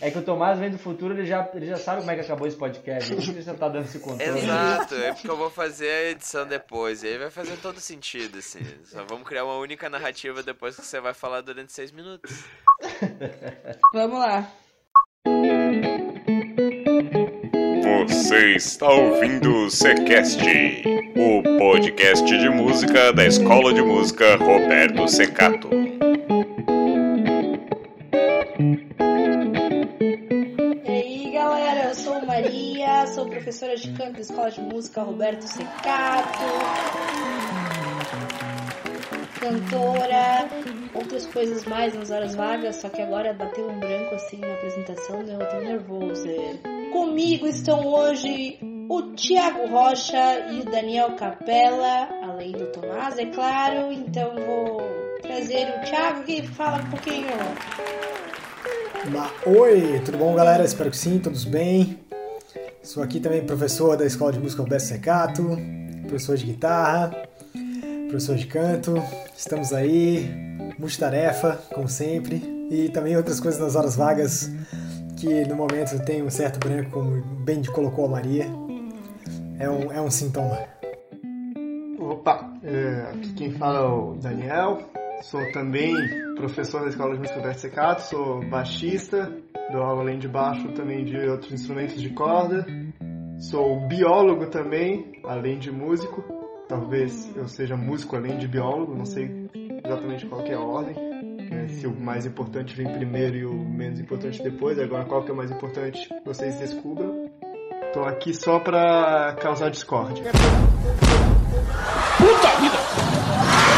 [0.00, 2.22] É que o Tomás vem do futuro, ele já, ele já sabe como é que
[2.22, 3.12] acabou esse podcast.
[3.12, 4.38] Ele já tá dando esse controle.
[4.40, 7.04] Exato, é porque eu vou fazer a edição depois.
[7.04, 8.60] E aí vai fazer todo sentido, assim.
[8.84, 12.44] Só vamos criar uma única narrativa depois que você vai falar durante seis minutos.
[13.94, 14.50] Vamos lá.
[18.08, 20.40] Você está ouvindo o Secast,
[21.16, 25.81] o podcast de música da Escola de Música Roberto Secato.
[33.62, 36.38] Professora de canto da Escola de Música Roberto Secato.
[39.38, 40.48] Cantora,
[40.94, 45.22] outras coisas mais nas horas vagas, só que agora bateu um branco assim na apresentação,
[45.24, 46.26] deu tô nervoso.
[46.92, 53.92] Comigo estão hoje o Tiago Rocha e o Daniel Capella, além do Tomás, é claro.
[53.92, 54.82] Então vou
[55.22, 57.28] trazer o Tiago que fala um pouquinho.
[59.46, 60.64] Oi, tudo bom galera?
[60.64, 62.01] Espero que sim, todos bem.
[62.82, 65.56] Sou aqui também professor da Escola de Música Roberto Secato,
[66.02, 67.28] professor de guitarra,
[68.08, 68.94] professor de canto.
[69.36, 70.28] Estamos aí,
[70.76, 74.50] multitarefa, como sempre, e também outras coisas nas horas vagas
[75.16, 78.46] que no momento tem um certo branco, como bem colocou a Maria.
[79.60, 80.58] É um, é um sintoma.
[82.00, 84.82] Opa, é, aqui quem fala é o Daniel,
[85.22, 85.94] sou também
[86.34, 89.32] professor da Escola de Música Roberto Secato, sou baixista,
[89.70, 92.66] dou aula além de baixo também de outros instrumentos de corda,
[93.38, 96.24] sou biólogo também, além de músico,
[96.68, 99.48] talvez eu seja músico além de biólogo, não sei
[99.84, 100.94] exatamente qual é a ordem,
[101.50, 105.30] né, se o mais importante vem primeiro e o menos importante depois, agora qual que
[105.30, 107.30] é o mais importante vocês descubram.
[107.92, 110.24] Tô aqui só pra causar discórdia.
[112.18, 113.71] Puta vida!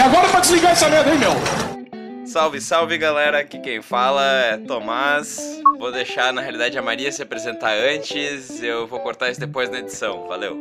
[0.00, 2.26] E agora pra desligar essa merda aí, meu?
[2.26, 5.60] Salve, salve galera, aqui quem fala é Tomás.
[5.78, 9.80] Vou deixar na realidade a Maria se apresentar antes, eu vou cortar isso depois na
[9.80, 10.26] edição.
[10.26, 10.58] Valeu.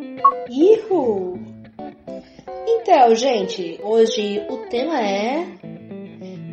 [0.50, 1.40] Ihu!
[2.68, 5.48] Então, gente, hoje o tema é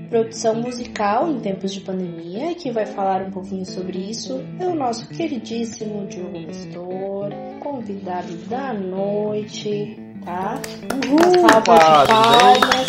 [0.09, 2.55] produção musical em tempos de pandemia.
[2.55, 8.73] Quem vai falar um pouquinho sobre isso é o nosso queridíssimo Diogo Nestor, convidado da
[8.73, 10.61] noite, tá?
[11.07, 12.89] Uhul, Salva de palmas.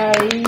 [0.00, 0.42] Aí,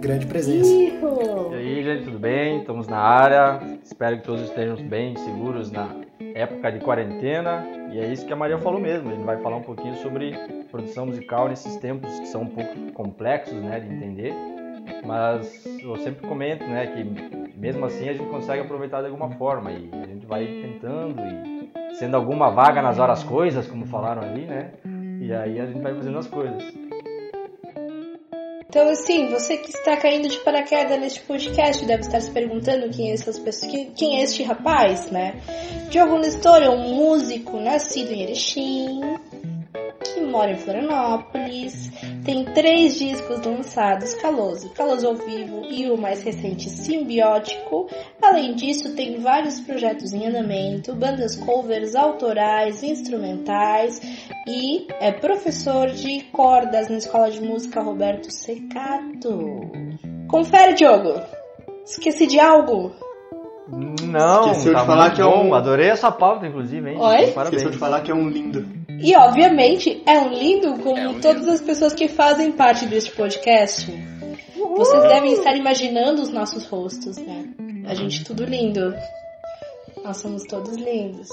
[0.00, 0.70] Grande presença.
[0.70, 2.60] E aí, gente, tudo bem?
[2.60, 3.60] Estamos na área.
[3.82, 5.88] Espero que todos estejam bem, seguros na
[6.34, 7.66] época de quarentena.
[7.90, 9.10] E é isso que a Maria falou mesmo.
[9.10, 10.36] A gente vai falar um pouquinho sobre
[10.70, 14.34] produção musical nesses tempos que são um pouco complexos, né, de entender.
[15.04, 19.72] Mas eu sempre comento, né, que mesmo assim a gente consegue aproveitar de alguma forma
[19.72, 21.57] e a gente vai tentando e
[21.98, 24.72] sendo alguma vaga nas horas coisas, como falaram ali, né?
[25.20, 26.62] E aí a gente vai fazendo as coisas.
[28.70, 33.10] Então, assim, você que está caindo de paraquedas neste podcast deve estar se perguntando quem
[33.10, 35.40] é, essas pessoas, quem- é este rapaz, né?
[35.88, 39.00] Diogo Nestor é um músico nascido em Erechim,
[40.02, 41.90] que mora em Florianópolis,
[42.24, 47.88] tem três discos lançados, Caloso, Caloso ao vivo e o mais recente, Simbiótico.
[48.22, 54.00] Além disso, tem vários projetos em andamento, bandas covers autorais, instrumentais
[54.46, 59.70] e é professor de cordas na Escola de Música Roberto Secato.
[60.28, 61.20] Confere, Diogo!
[61.84, 62.92] Esqueci de algo?
[63.70, 65.46] Não, Esqueceu de tá falar muito que é bom.
[65.48, 66.96] um- Adorei essa pauta, inclusive, hein?
[66.98, 67.26] Oi?
[67.32, 67.36] Parabéns.
[67.62, 68.77] Esqueceu de falar que é um lindo.
[69.00, 71.52] E, obviamente, é um lindo como É um todas lindo.
[71.52, 73.90] as pessoas que fazem parte deste podcast.
[74.76, 77.44] Vocês devem estar imaginando os nossos rostos, né?
[77.86, 78.94] A gente tudo lindo.
[80.08, 81.28] Nós somos todos lindos.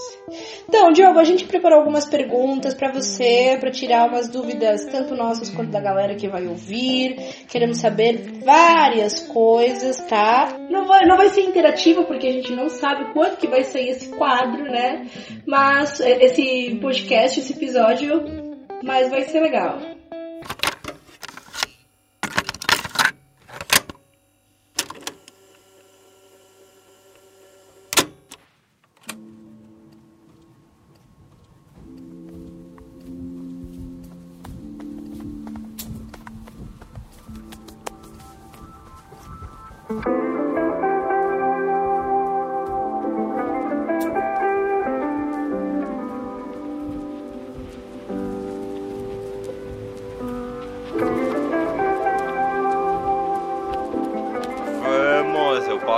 [0.68, 5.50] Então, Diogo, a gente preparou algumas perguntas pra você, pra tirar umas dúvidas, tanto nossas
[5.50, 7.16] quanto da galera que vai ouvir.
[7.48, 10.58] Queremos saber várias coisas, tá?
[10.70, 13.92] Não vai, não vai ser interativo, porque a gente não sabe quando que vai sair
[13.92, 15.08] esse quadro, né?
[15.48, 18.26] Mas é, esse podcast, esse episódio,
[18.84, 19.95] mas vai ser legal.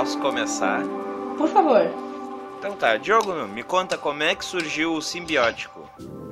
[0.08, 0.84] Posso começar?
[1.38, 1.86] Por favor.
[2.58, 5.82] Então tá, Diogo, me conta como é que surgiu o simbiótico.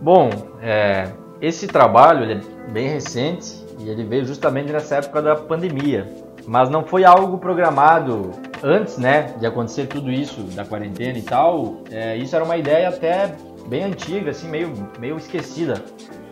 [0.02, 0.30] Bom,
[0.62, 1.12] é,
[1.42, 6.10] esse trabalho ele é bem recente e ele veio justamente nessa época da pandemia.
[6.48, 8.32] Mas não foi algo programado
[8.64, 11.84] antes, né, de acontecer tudo isso da quarentena e tal.
[11.92, 13.36] É, isso era uma ideia até
[13.68, 15.84] bem antiga, assim, meio, meio esquecida.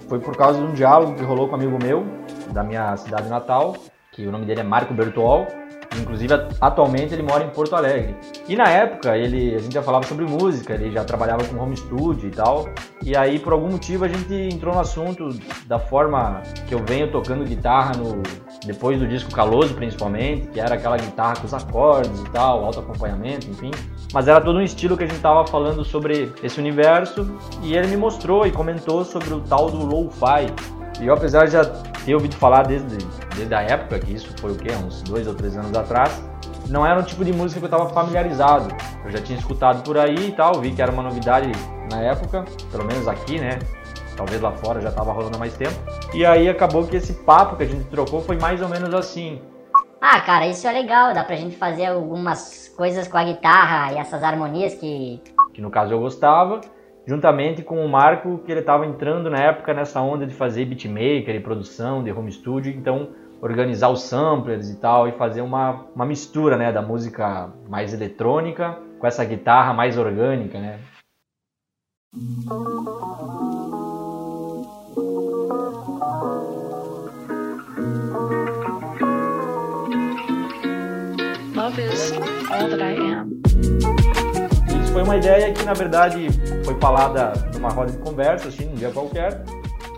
[0.07, 2.05] Foi por causa de um diálogo que rolou com um amigo meu,
[2.53, 3.75] da minha cidade natal,
[4.13, 5.45] que o nome dele é Marco Bertuol.
[5.99, 8.15] Inclusive, atualmente ele mora em Porto Alegre.
[8.47, 11.75] E na época, ele, a gente já falava sobre música, ele já trabalhava com home
[11.77, 12.69] studio e tal.
[13.01, 15.29] E aí, por algum motivo, a gente entrou no assunto
[15.65, 18.21] da forma que eu venho tocando guitarra no,
[18.65, 22.79] depois do disco Caloso, principalmente, que era aquela guitarra com os acordes e tal, alto
[22.79, 23.71] acompanhamento, enfim.
[24.13, 27.27] Mas era todo um estilo que a gente tava falando sobre esse universo.
[27.61, 30.53] E ele me mostrou e comentou sobre o tal do lo-fi,
[31.03, 32.97] e eu, apesar de já ter ouvido falar desde,
[33.35, 34.69] desde a época, que isso foi o quê?
[34.73, 36.23] Uns dois ou três anos atrás,
[36.69, 38.73] não era um tipo de música que eu estava familiarizado.
[39.03, 41.51] Eu já tinha escutado por aí e tal, vi que era uma novidade
[41.91, 43.59] na época, pelo menos aqui, né?
[44.15, 45.75] Talvez lá fora já estava rolando há mais tempo.
[46.13, 49.41] E aí acabou que esse papo que a gente trocou foi mais ou menos assim.
[49.99, 53.97] Ah, cara, isso é legal, dá pra gente fazer algumas coisas com a guitarra e
[53.97, 55.21] essas harmonias que.
[55.53, 56.61] Que no caso eu gostava
[57.05, 61.35] juntamente com o Marco, que ele estava entrando na época nessa onda de fazer beatmaker
[61.35, 63.09] e produção de home studio, então
[63.41, 68.77] organizar os samplers e tal e fazer uma, uma mistura né, da música mais eletrônica
[68.99, 70.79] com essa guitarra mais orgânica, né?
[81.53, 82.11] Love is
[82.51, 83.52] all that I am
[84.93, 86.27] foi uma ideia que, na verdade,
[86.63, 89.43] foi falada numa roda de conversa, assim, num dia qualquer,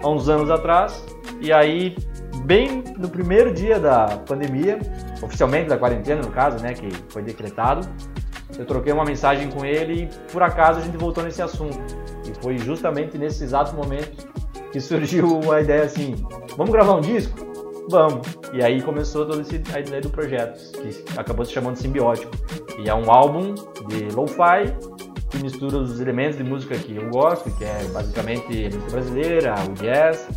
[0.02, 1.06] há uns anos atrás.
[1.42, 1.98] E aí,
[2.46, 4.80] bem no primeiro dia da pandemia,
[5.22, 7.86] oficialmente da quarentena, no caso, né, que foi decretado,
[8.58, 11.78] eu troquei uma mensagem com ele e, por acaso, a gente voltou nesse assunto.
[12.26, 14.26] E foi justamente nesse exato momento
[14.72, 16.16] que surgiu a ideia assim:
[16.56, 17.55] vamos gravar um disco?
[17.90, 18.28] Vamos.
[18.52, 19.44] E aí começou toda
[19.74, 22.32] a ideia do projeto, que acabou se chamando Simbiótico.
[22.80, 23.54] E é um álbum
[23.88, 24.74] de lo-fi
[25.30, 29.74] que mistura os elementos de música que eu gosto, que é basicamente música brasileira, o
[29.74, 30.28] jazz,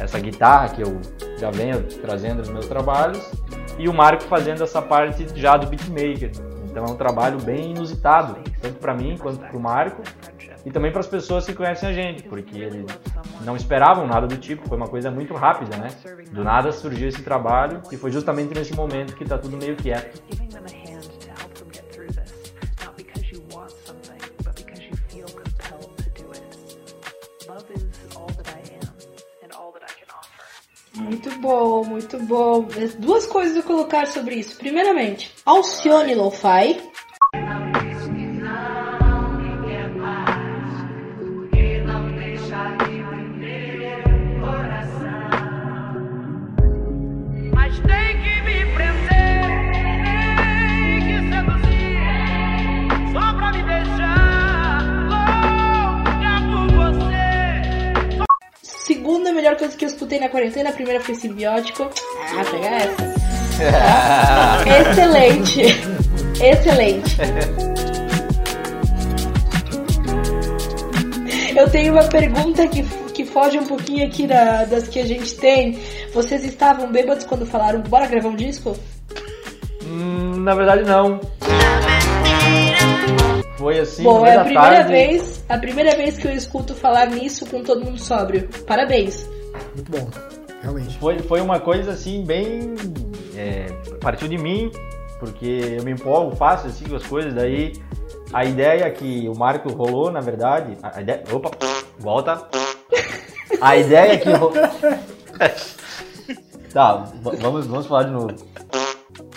[0.00, 1.00] essa guitarra que eu
[1.38, 3.30] já venho trazendo nos meus trabalhos,
[3.78, 6.30] e o Marco fazendo essa parte já do beatmaker.
[6.64, 10.02] Então é um trabalho bem inusitado, tanto para mim quanto para o Marco,
[10.68, 12.84] e também para as pessoas que conhecem a gente, porque eles
[13.42, 15.88] não esperavam nada do tipo, foi uma coisa muito rápida, né?
[16.30, 20.22] Do nada surgiu esse trabalho e foi justamente nesse momento que está tudo meio quieto.
[30.94, 32.68] Muito bom, muito bom.
[32.98, 34.58] Duas coisas a colocar sobre isso.
[34.58, 36.78] Primeiramente, Alcione Lo-Fi.
[59.48, 60.70] Melhor coisa que eu escutei na quarentena.
[60.70, 61.84] A primeira foi simbiótico.
[61.84, 63.14] Ah, pega essa.
[64.90, 65.62] Excelente.
[66.42, 67.16] Excelente.
[71.56, 75.34] Eu tenho uma pergunta que, que foge um pouquinho aqui da, das que a gente
[75.36, 75.78] tem.
[76.12, 78.76] Vocês estavam bêbados quando falaram bora gravar um disco?
[79.84, 81.20] Hum, na verdade não.
[83.56, 84.04] Foi assim.
[84.04, 84.92] Bom, é a primeira tarde.
[84.92, 88.48] vez, a primeira vez que eu escuto falar nisso com todo mundo sóbrio.
[88.64, 89.37] Parabéns.
[89.74, 90.08] Muito bom,
[90.62, 90.98] realmente.
[90.98, 92.74] Foi, foi uma coisa assim bem
[93.36, 93.66] é,
[94.00, 94.70] partiu de mim,
[95.20, 97.32] porque eu me empolgo fácil assim com as coisas.
[97.34, 97.72] Daí
[98.32, 101.50] a ideia que o Marco rolou, na verdade, a ideia, opa,
[101.98, 102.46] volta.
[103.60, 104.28] A ideia que
[106.72, 107.08] tá,
[107.40, 108.34] vamos vamos falar de novo.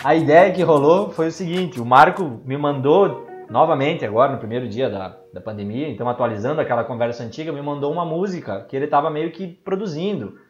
[0.04, 4.66] A ideia que rolou foi o seguinte: o Marco me mandou novamente agora no primeiro
[4.66, 8.86] dia da, da pandemia, então atualizando aquela conversa antiga, me mandou uma música que ele
[8.86, 10.40] estava meio que produzindo.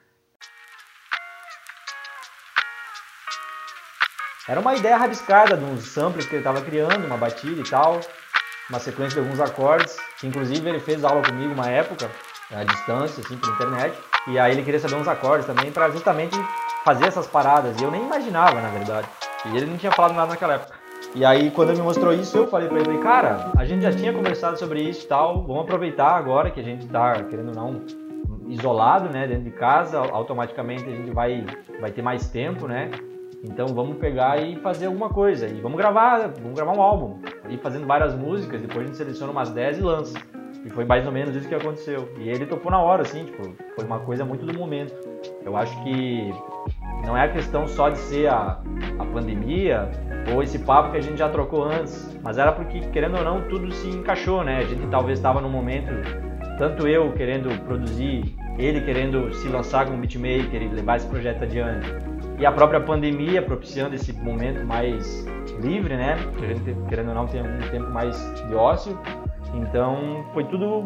[4.49, 8.01] Era uma ideia rabiscada de uns samples que ele estava criando, uma batida e tal,
[8.71, 12.09] uma sequência de alguns acordes, que inclusive ele fez aula comigo uma época,
[12.53, 16.37] à distância, assim, pela internet, e aí ele queria saber uns acordes também para justamente
[16.85, 19.09] fazer essas paradas, e eu nem imaginava, na verdade.
[19.47, 20.82] E ele não tinha falado nada naquela época.
[21.15, 23.93] E aí, quando ele me mostrou isso, eu falei pra ele, cara, a gente já
[23.93, 27.55] tinha conversado sobre isso e tal, vamos aproveitar agora que a gente tá, querendo ou
[27.55, 27.81] não,
[28.49, 31.45] isolado, né, dentro de casa, automaticamente a gente vai,
[31.79, 32.91] vai ter mais tempo, né,
[33.45, 37.19] então vamos pegar e fazer alguma coisa, e vamos gravar, vamos gravar um álbum,
[37.51, 40.19] ir fazendo várias músicas, depois a gente seleciona umas 10 e lança.
[40.65, 42.09] E foi mais ou menos isso que aconteceu.
[42.19, 44.95] E ele topou na hora, assim, tipo, foi uma coisa muito do momento.
[45.45, 46.33] Eu acho que
[47.05, 48.61] não é a questão só de ser a,
[48.99, 49.91] a pandemia
[50.33, 53.43] ou esse papo que a gente já trocou antes, mas era porque, querendo ou não,
[53.49, 54.59] tudo se encaixou, né?
[54.59, 55.93] A gente talvez estava num momento,
[56.59, 61.89] tanto eu querendo produzir, ele querendo se lançar como beatmaker e levar esse projeto adiante,
[62.39, 65.27] e a própria pandemia propiciando esse momento mais
[65.61, 66.17] livre, né?
[66.39, 68.17] Que a gente, querendo ou não, tem um tempo mais
[68.49, 68.99] de ócio.
[69.55, 70.85] Então, foi tudo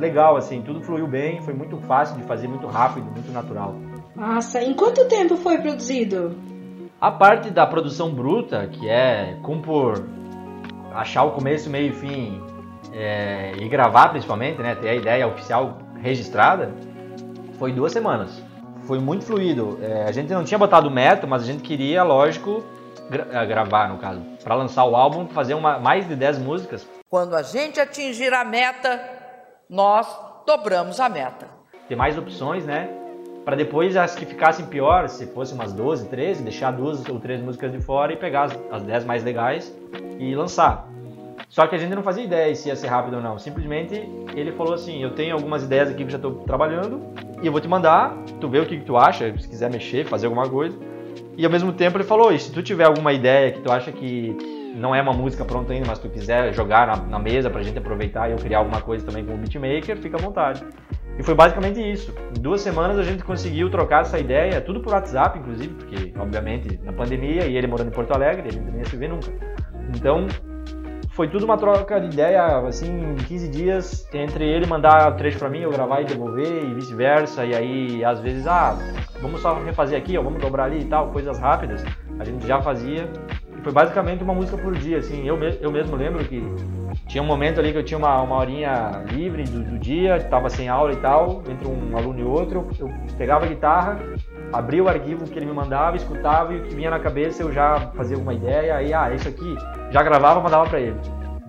[0.00, 3.74] legal, assim, tudo fluiu bem, foi muito fácil de fazer, muito rápido, muito natural.
[4.16, 6.36] Nossa, em quanto tempo foi produzido?
[7.00, 10.04] A parte da produção bruta, que é compor,
[10.92, 12.42] achar o começo, meio e fim
[12.92, 16.74] é, e gravar principalmente, né, ter a ideia oficial registrada,
[17.58, 18.42] foi duas semanas.
[18.84, 19.78] Foi muito fluido.
[19.82, 22.64] É, a gente não tinha botado meta, mas a gente queria, lógico,
[23.08, 26.86] gra é, gravar no caso, para lançar o álbum, fazer uma, mais de 10 músicas.
[27.08, 29.19] Quando a gente atingir a meta,
[29.70, 30.08] nós
[30.44, 31.46] dobramos a meta.
[31.88, 32.90] Ter mais opções, né?
[33.44, 37.40] Para depois as que ficassem pior, se fosse umas 12, 13, deixar duas ou três
[37.40, 39.72] músicas de fora e pegar as, as 10 mais legais
[40.18, 40.88] e lançar.
[41.48, 43.38] Só que a gente não fazia ideia se ia ser rápido ou não.
[43.38, 43.94] Simplesmente
[44.34, 47.00] ele falou assim: Eu tenho algumas ideias aqui que já estou trabalhando
[47.40, 48.16] e eu vou te mandar.
[48.40, 50.76] Tu vê o que, que tu acha, se quiser mexer, fazer alguma coisa.
[51.36, 53.90] E ao mesmo tempo ele falou: E se tu tiver alguma ideia que tu acha
[53.90, 57.62] que não é uma música pronta ainda, mas tu quiser jogar na, na mesa pra
[57.62, 60.64] gente aproveitar e eu criar alguma coisa também com o beatmaker, fica à vontade.
[61.18, 62.14] E foi basicamente isso.
[62.36, 66.80] Em duas semanas a gente conseguiu trocar essa ideia, tudo por WhatsApp, inclusive, porque, obviamente,
[66.82, 69.30] na pandemia e ele morando em Porto Alegre, gente não ia se ver nunca.
[69.94, 70.26] Então,
[71.10, 75.50] foi tudo uma troca de ideia, assim, em 15 dias, entre ele mandar trecho para
[75.50, 77.44] mim, eu gravar e devolver, e vice-versa.
[77.44, 78.78] E aí, às vezes, ah,
[79.20, 81.84] vamos só refazer aqui, ó, vamos dobrar ali e tal, coisas rápidas.
[82.18, 83.06] A gente já fazia.
[83.60, 85.26] E foi basicamente uma música por dia, assim.
[85.26, 86.42] Eu, eu mesmo lembro que
[87.06, 90.48] tinha um momento ali que eu tinha uma, uma horinha livre do, do dia, estava
[90.48, 93.98] sem aula e tal, entre um aluno e outro, eu pegava a guitarra,
[94.52, 97.52] abria o arquivo que ele me mandava, escutava e o que vinha na cabeça eu
[97.52, 99.54] já fazia alguma ideia, aí, ah, isso aqui,
[99.90, 100.96] já gravava mandava para ele.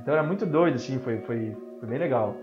[0.02, 2.36] Então era muito doido, assim, foi, foi, foi bem legal.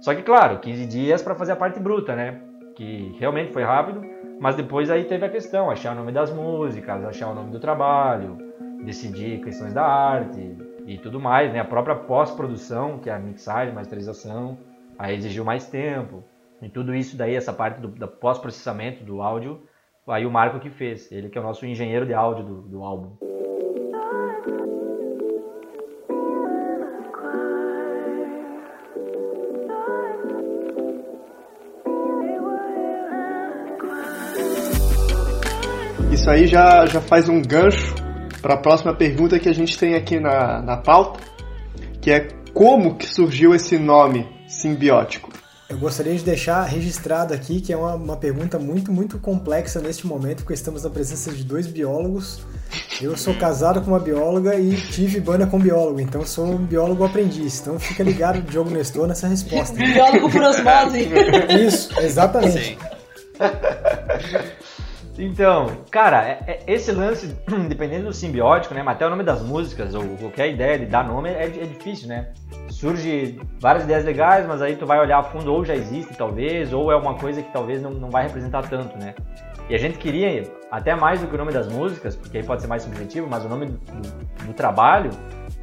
[0.00, 2.40] Só que, claro, 15 dias para fazer a parte bruta, né?
[2.74, 4.02] Que realmente foi rápido,
[4.40, 7.60] mas depois aí teve a questão, achar o nome das músicas, achar o nome do
[7.60, 8.51] trabalho,
[8.82, 11.60] decidir questões da arte, e tudo mais, né?
[11.60, 14.58] A própria pós-produção, que é a mixagem, masterização,
[14.98, 16.24] aí exigiu mais tempo.
[16.60, 19.62] E tudo isso daí, essa parte do, da pós-processamento do áudio,
[20.06, 21.10] aí o Marco que fez.
[21.10, 23.16] Ele que é o nosso engenheiro de áudio do, do álbum.
[36.12, 38.11] Isso aí já, já faz um gancho
[38.42, 41.20] para a próxima pergunta que a gente tem aqui na, na pauta,
[42.00, 45.30] que é como que surgiu esse nome simbiótico?
[45.68, 50.06] Eu gostaria de deixar registrado aqui que é uma, uma pergunta muito, muito complexa neste
[50.06, 52.42] momento, porque estamos na presença de dois biólogos.
[53.00, 57.04] Eu sou casado com uma bióloga e tive banda com biólogo, então sou um biólogo
[57.04, 57.60] aprendiz.
[57.60, 59.74] Então fica ligado, Diogo Nestor, nessa resposta.
[59.74, 61.08] biólogo por osmose.
[61.66, 62.76] Isso, exatamente.
[62.76, 62.76] Sim.
[65.18, 67.36] Então, cara, é, é, esse lance,
[67.68, 68.82] dependendo do simbiótico, né?
[68.86, 72.32] Até o nome das músicas, ou qualquer ideia de dar nome, é, é, difícil, né?
[72.70, 76.72] Surge várias ideias legais, mas aí tu vai olhar a fundo, ou já existe, talvez,
[76.72, 79.14] ou é uma coisa que talvez não, não vai representar tanto, né?
[79.68, 82.62] E a gente queria, até mais do que o nome das músicas, porque aí pode
[82.62, 85.10] ser mais subjetivo, mas o nome do, do, do trabalho,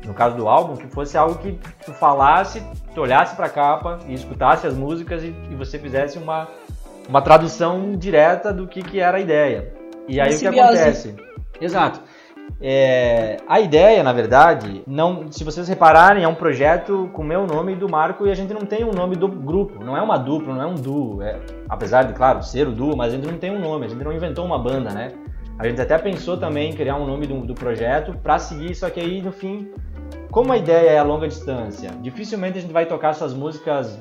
[0.06, 2.64] no caso do álbum, que fosse algo que tu falasse,
[2.94, 6.48] tu olhasse pra capa e escutasse as músicas e, e você fizesse uma
[7.10, 9.74] uma tradução direta do que, que era a ideia.
[10.08, 11.16] E aí o que acontece?
[11.60, 12.00] Exato.
[12.62, 17.46] É, a ideia, na verdade, não, se vocês repararem, é um projeto com o meu
[17.48, 19.84] nome e do Marco e a gente não tem um nome do grupo.
[19.84, 21.22] Não é uma dupla, não é um duo.
[21.22, 23.90] É, apesar de, claro, ser o duo, mas a gente não tem um nome, a
[23.90, 25.12] gente não inventou uma banda, né?
[25.58, 28.90] A gente até pensou também em criar um nome do, do projeto para seguir, só
[28.90, 29.72] que aí no fim,
[30.32, 34.00] como a ideia é a longa distância, dificilmente a gente vai tocar essas músicas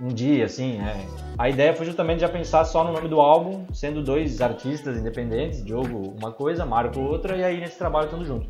[0.00, 1.06] um dia, assim, é.
[1.36, 5.64] A ideia foi justamente já pensar só no nome do álbum, sendo dois artistas independentes,
[5.64, 8.48] Diogo uma coisa, Marco outra, e aí nesse trabalho tudo junto.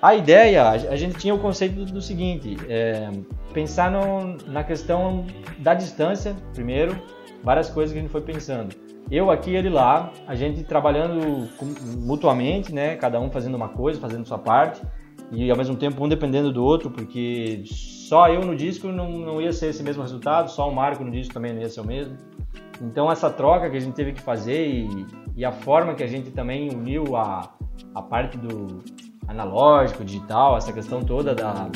[0.00, 3.10] A ideia, a gente tinha o conceito do, seguinte, é,
[3.52, 5.26] pensar no, na questão
[5.58, 7.00] da distância, primeiro,
[7.42, 8.74] várias coisas que a gente foi pensando.
[9.10, 11.48] Eu aqui, ele lá, a gente trabalhando
[11.96, 14.82] mutuamente, né, cada um fazendo uma coisa, fazendo sua parte,
[15.32, 19.40] e ao mesmo tempo um dependendo do outro, porque só eu no disco não, não
[19.40, 21.86] ia ser esse mesmo resultado, só o Marco no disco também não ia ser o
[21.86, 22.16] mesmo.
[22.80, 25.06] Então essa troca que a gente teve que fazer e,
[25.36, 27.52] e a forma que a gente também uniu a,
[27.94, 28.82] a parte do
[29.26, 31.68] analógico, digital, essa questão toda da,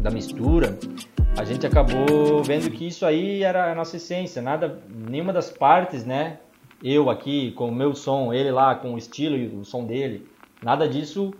[0.00, 0.78] da mistura,
[1.36, 6.04] a gente acabou vendo que isso aí era a nossa essência, nada, nenhuma das partes,
[6.04, 6.40] né?
[6.82, 10.28] Eu aqui com o meu som, ele lá com o estilo e o som dele,
[10.62, 11.32] nada disso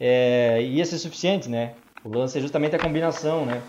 [0.00, 1.74] é, ia ser suficiente, né?
[2.02, 3.62] O lance é justamente a combinação, né?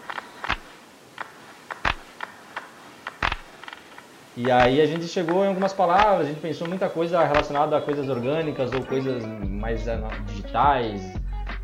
[4.38, 7.82] E aí a gente chegou em algumas palavras, a gente pensou muita coisa relacionada a
[7.82, 9.84] coisas orgânicas ou coisas mais
[10.26, 11.14] digitais,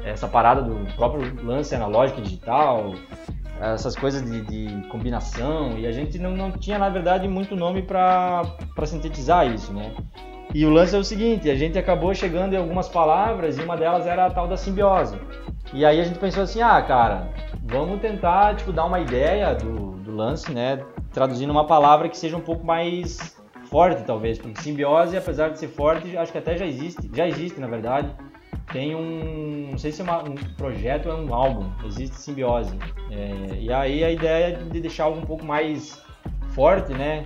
[0.04, 2.94] essa parada do próprio lance analógico e digital,
[3.62, 7.82] essas coisas de, de combinação, e a gente não, não tinha, na verdade, muito nome
[7.82, 8.44] para
[8.86, 9.96] sintetizar isso, né?
[10.54, 13.76] E o lance é o seguinte, a gente acabou chegando em algumas palavras e uma
[13.76, 15.18] delas era a tal da simbiose.
[15.74, 17.30] E aí a gente pensou assim, ah, cara,
[17.64, 20.84] vamos tentar, tipo, dar uma ideia do, do lance, né?
[21.12, 23.36] Traduzindo uma palavra que seja um pouco mais
[23.70, 27.60] forte, talvez, porque simbiose, apesar de ser forte, acho que até já existe, já existe,
[27.60, 28.10] na verdade,
[28.72, 32.78] tem um, não sei se é uma, um projeto ou é um álbum, existe simbiose.
[33.12, 36.02] É, e aí a ideia é de deixar algo um pouco mais
[36.50, 37.26] forte, né?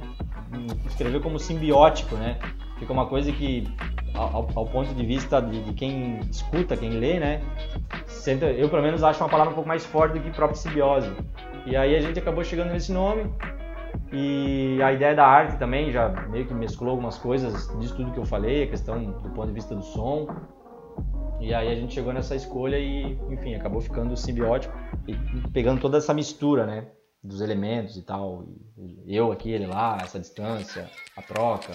[0.85, 2.37] Escrever como simbiótico, né?
[2.81, 3.71] Fica uma coisa que,
[4.15, 7.39] ao, ao ponto de vista de, de, quem escuta, quem lê, né?
[8.57, 11.11] Eu, pelo menos, acho uma palavra um pouco mais forte do que própria simbiose.
[11.67, 13.31] E aí a gente acabou chegando nesse nome.
[14.11, 18.17] E a ideia da arte também já meio que mesclou algumas coisas disso tudo que
[18.17, 20.27] eu falei, a questão do ponto de vista do som,
[21.39, 24.75] e aí a gente chegou nessa escolha e, enfim, acabou ficando simbiótico
[25.07, 25.15] e
[25.49, 26.87] pegando toda essa mistura, né?
[27.23, 28.43] Dos elementos e tal.
[29.05, 31.73] Eu aqui, ele lá, essa distância, a troca,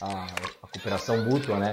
[0.00, 0.26] a,
[0.62, 1.72] a cooperação mútua, né?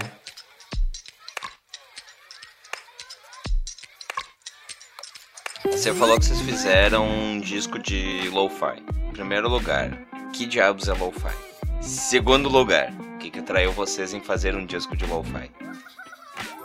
[5.65, 8.81] Você falou que vocês fizeram um disco de lo-fi.
[9.11, 9.91] Primeiro lugar,
[10.31, 11.35] que diabos é lo-fi?
[11.81, 15.51] Segundo lugar, o que, que atraiu vocês em fazer um disco de lo-fi?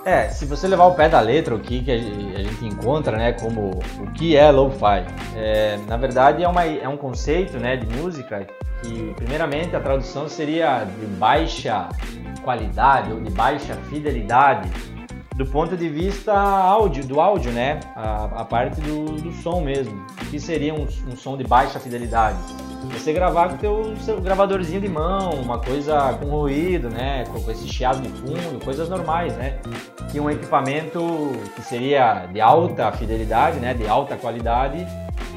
[0.08, 3.32] É, se você levar o pé da letra, o que, que a gente encontra, né,
[3.32, 5.04] como o que é lo-fi,
[5.36, 8.46] é, na verdade é, uma, é um conceito, né, de música
[8.82, 11.90] que, primeiramente, a tradução seria de baixa
[12.42, 14.70] qualidade ou de baixa fidelidade
[15.38, 20.04] do ponto de vista áudio, do áudio, né, a, a parte do, do som mesmo,
[20.20, 22.36] o que seria um, um som de baixa fidelidade
[22.84, 27.24] você gravar com teu seu gravadorzinho de mão, uma coisa com ruído, né?
[27.24, 29.58] Com esse chiado de fundo, coisas normais, né?
[30.10, 33.74] Que um equipamento que seria de alta fidelidade, né?
[33.74, 34.86] De alta qualidade,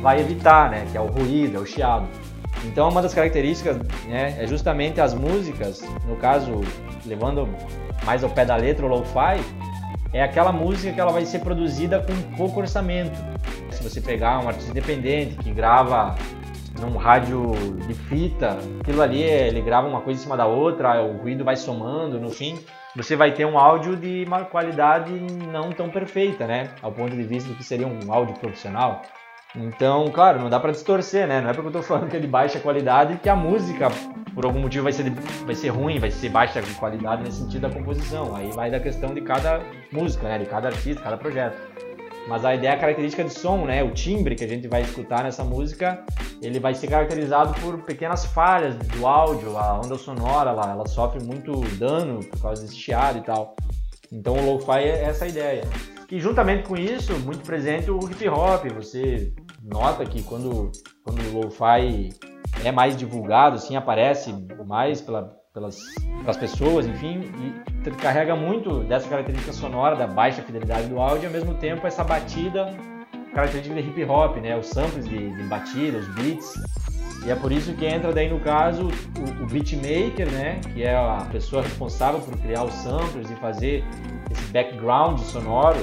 [0.02, 0.86] vai evitar, né?
[0.92, 2.08] Que é o ruído, é o chiado.
[2.64, 6.62] Então, uma das características né, é justamente as músicas, no caso,
[7.08, 7.50] levando
[8.06, 9.42] mais ao pé da letra, o lo-fi,
[10.14, 13.18] é aquela música que ela vai ser produzida com pouco orçamento.
[13.72, 16.16] Se você pegar um artista independente que grava
[16.80, 17.52] num rádio
[17.88, 21.56] de fita, aquilo ali ele grava uma coisa em cima da outra, o ruído vai
[21.56, 22.58] somando, no fim
[22.96, 25.12] você vai ter um áudio de uma qualidade
[25.50, 26.72] não tão perfeita, né?
[26.82, 29.02] Ao ponto de vista do que seria um áudio profissional.
[29.56, 31.42] Então, claro, não dá para distorcer, né?
[31.42, 33.90] Não é porque eu tô falando que é de baixa qualidade que a música,
[34.34, 35.10] por algum motivo, vai ser,
[35.46, 38.36] vai ser ruim, vai ser baixa qualidade nesse sentido da composição.
[38.36, 40.40] Aí vai da questão de cada música, né?
[40.40, 41.58] De cada artista, cada projeto.
[42.28, 45.24] Mas a ideia, a característica de som, né, o timbre que a gente vai escutar
[45.24, 46.06] nessa música,
[46.42, 51.24] ele vai ser caracterizado por pequenas falhas do áudio, a onda sonora lá, ela sofre
[51.24, 53.56] muito dano por causa desse chiado e tal.
[54.12, 55.64] Então o lo-fi é essa ideia.
[56.12, 58.66] E juntamente com isso, muito presente o hip hop.
[58.76, 60.72] Você nota que quando,
[61.04, 62.10] quando o lo-fi
[62.64, 64.34] é mais divulgado, assim, aparece
[64.66, 65.80] mais pela, pelas,
[66.22, 67.22] pelas pessoas, enfim,
[67.84, 71.86] e carrega muito dessa característica sonora, da baixa fidelidade do áudio, e ao mesmo tempo
[71.88, 72.74] essa batida
[73.34, 74.58] característica de hip hop, né?
[74.58, 76.54] Os samples de, de batida, os beats.
[77.26, 80.60] E é por isso que entra daí no caso o, o beatmaker, né?
[80.74, 83.84] Que é a pessoa responsável por criar os samples e fazer
[84.32, 85.80] esse background sonoro.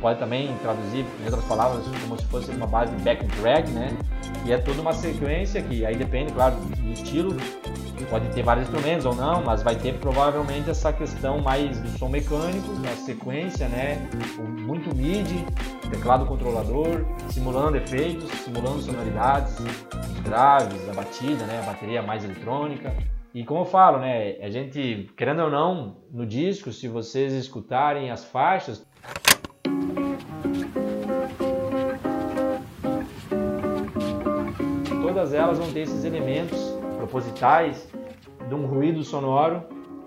[0.00, 3.96] Pode também traduzir, em outras palavras, como se fosse uma base de back drag, né?
[4.46, 7.36] E é toda uma sequência que aí depende, claro, do estilo
[8.10, 12.08] pode ter vários instrumentos ou não, mas vai ter provavelmente essa questão mais do som
[12.08, 14.08] mecânico, a sequência, né?
[14.38, 15.46] Muito MIDI,
[15.90, 21.60] teclado controlador, simulando efeitos, simulando sonoridades, os graves, a batida, né?
[21.62, 22.92] A bateria mais eletrônica.
[23.32, 24.36] E como eu falo, né?
[24.42, 28.84] A gente, querendo ou não, no disco, se vocês escutarem as faixas,
[35.00, 36.58] todas elas vão ter esses elementos
[36.96, 37.88] propositais
[38.48, 39.62] de um ruído sonoro,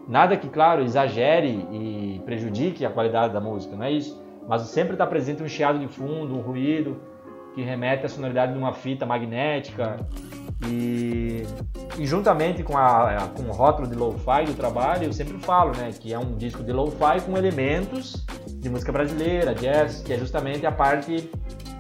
[0.06, 4.96] nada que, claro, exagere e prejudique a qualidade da música, não é isso, mas sempre
[4.96, 7.00] está presente um chiado de fundo, um ruído
[7.54, 9.98] que remete à sonoridade de uma fita magnética
[10.68, 11.44] e,
[11.98, 15.92] e juntamente com, a, com o rótulo de lo-fi do trabalho, eu sempre falo, né,
[15.92, 20.66] que é um disco de lo-fi com elementos de música brasileira, jazz, que é justamente
[20.66, 21.30] a parte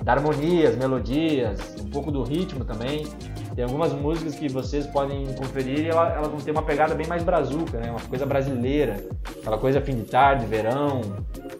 [0.03, 3.07] da harmonia, as melodias, um pouco do ritmo também.
[3.55, 7.07] Tem algumas músicas que vocês podem conferir e ela, elas vão ter uma pegada bem
[7.07, 7.91] mais brazuca, né?
[7.91, 8.97] Uma coisa brasileira,
[9.39, 11.01] aquela coisa fim de tarde, verão,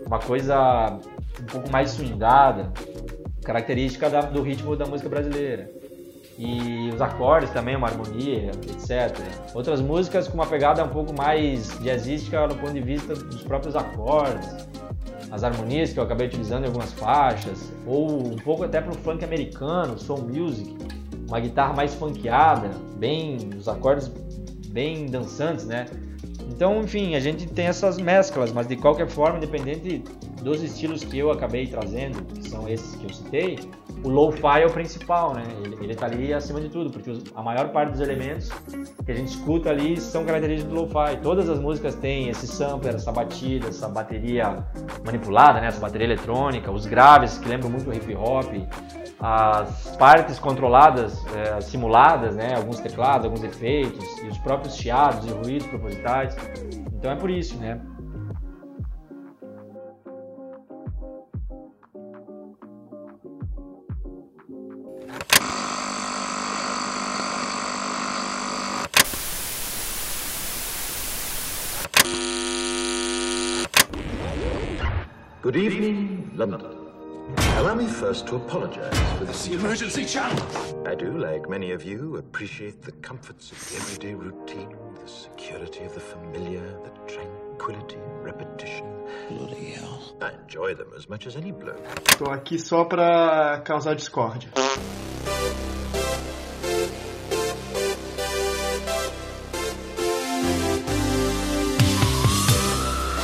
[0.06, 1.00] uma coisa
[1.40, 2.72] um pouco mais swingada,
[3.44, 5.70] característica da, do ritmo da música brasileira.
[6.38, 9.16] E os acordes também, uma harmonia, etc.
[9.54, 13.76] Outras músicas com uma pegada um pouco mais jazzística no ponto de vista dos próprios
[13.76, 14.50] acordes,
[15.30, 18.96] as harmonias que eu acabei utilizando em algumas faixas, ou um pouco até para o
[18.96, 20.76] funk americano, soul music,
[21.28, 24.12] uma guitarra mais funkeada, bem, os acordes
[24.68, 25.86] bem dançantes, né?
[26.50, 30.04] Então, enfim, a gente tem essas mesclas, mas de qualquer forma, independente
[30.44, 33.58] dos estilos que eu acabei trazendo, que são esses que eu citei,
[34.04, 35.44] o lo-fi é o principal, né?
[35.64, 38.50] Ele, ele tá ali acima de tudo, porque a maior parte dos elementos
[39.06, 41.18] que a gente escuta ali são características do lo-fi.
[41.22, 44.66] Todas as músicas têm esse sampler, essa batida, essa bateria
[45.06, 45.68] manipulada, né?
[45.68, 48.52] Essa bateria eletrônica, os graves que lembram muito o hip hop,
[49.20, 52.56] as partes controladas, é, simuladas, né?
[52.56, 56.36] Alguns teclados, alguns efeitos e os próprios chiados e ruídos propositais.
[56.94, 57.80] Então é por isso, né?
[75.44, 76.62] Good evening, London.
[77.58, 79.46] Allow me first to apologize for this.
[79.46, 80.42] The emergency channel.
[80.88, 85.84] I do, like many of you, appreciate the comforts of the everyday routine, the security
[85.84, 88.88] of the familiar, the tranquility of repetition.
[89.28, 90.16] Bloody hell.
[90.22, 91.84] I enjoy them as much as any bloke.
[92.18, 94.48] Tô aqui só pra causar discórdia.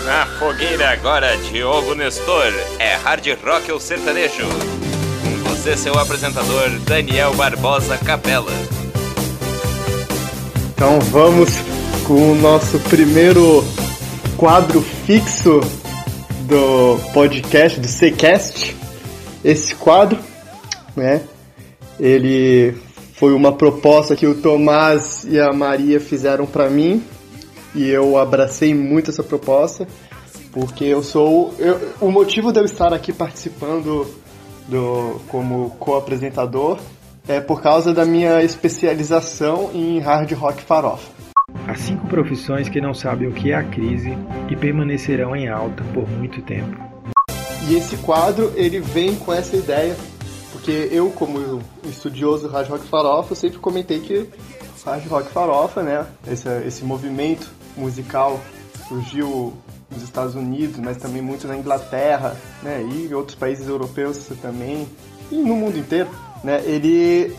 [0.10, 2.52] Na fogueira agora, Diogo Nestor.
[2.80, 4.44] É hard rock ou sertanejo?
[5.22, 8.52] Com você, seu apresentador, Daniel Barbosa Capela.
[10.74, 11.52] Então vamos
[12.08, 13.64] com o nosso primeiro
[14.36, 15.60] quadro fixo
[16.48, 18.76] do podcast, do Ccast.
[19.46, 20.18] Esse quadro,
[20.96, 21.22] né?
[22.00, 22.76] Ele
[23.14, 27.06] foi uma proposta que o Tomás e a Maria fizeram para mim
[27.76, 29.88] e eu abracei muito essa proposta
[30.52, 34.08] porque eu sou eu, o motivo de eu estar aqui participando
[34.68, 36.80] do como co-apresentador
[37.28, 41.12] é por causa da minha especialização em hard rock farofa.
[41.68, 44.18] As cinco profissões que não sabem o que é a crise
[44.50, 46.76] e permanecerão em alta por muito tempo.
[47.68, 49.96] E esse quadro ele vem com essa ideia,
[50.52, 54.28] porque eu como estudioso hard rock farofa, eu sempre comentei que
[54.84, 58.40] hard rock farofa, né, esse, esse movimento musical
[58.88, 59.54] surgiu
[59.90, 64.88] nos Estados Unidos, mas também muito na Inglaterra, né, e outros países europeus também,
[65.32, 66.10] e no mundo inteiro,
[66.44, 67.36] né, ele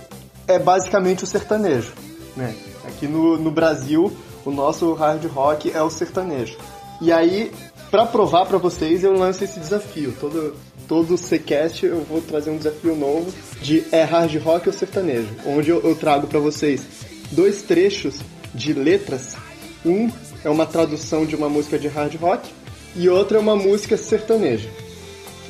[0.47, 1.93] é basicamente o sertanejo,
[2.37, 2.55] né.
[2.87, 4.13] Aqui no, no Brasil,
[4.45, 6.57] o nosso hard rock é o sertanejo.
[7.01, 7.53] E aí,
[7.91, 10.15] para provar para vocês, eu lanço esse desafio.
[10.19, 10.57] Todo
[10.91, 15.71] todo Ccast eu vou trazer um desafio novo de é hard rock ou sertanejo, onde
[15.71, 16.83] eu, eu trago para vocês
[17.31, 18.19] dois trechos
[18.53, 19.37] de letras.
[19.85, 20.11] Um
[20.45, 22.51] é uma tradução de uma música de hard rock
[22.97, 24.69] e outra é uma música sertaneja.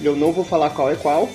[0.03, 1.29] Eu não vou falar qual é qual.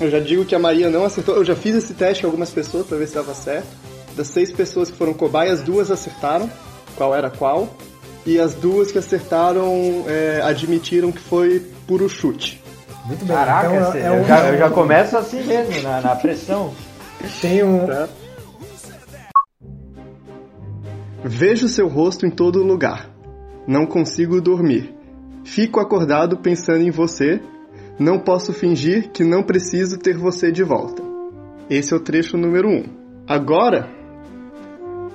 [0.00, 1.36] Eu já digo que a Maria não acertou.
[1.36, 3.68] Eu já fiz esse teste com algumas pessoas para ver se dava certo.
[4.16, 6.50] Das seis pessoas que foram cobaias, duas acertaram
[6.96, 7.68] qual era qual.
[8.26, 12.62] E as duas que acertaram é, admitiram que foi puro chute.
[13.06, 13.34] Muito bem.
[13.36, 16.74] Caraca, então, cê- é eu, um- já, eu já começo assim mesmo, na, na pressão.
[17.40, 17.86] Tem um.
[17.86, 18.08] Tá?
[21.22, 23.10] Vejo seu rosto em todo lugar.
[23.66, 24.94] Não consigo dormir.
[25.44, 27.40] Fico acordado pensando em você.
[27.98, 31.02] Não posso fingir que não preciso ter você de volta.
[31.68, 32.72] Esse é o trecho número 1.
[32.72, 32.84] Um.
[33.28, 33.90] Agora,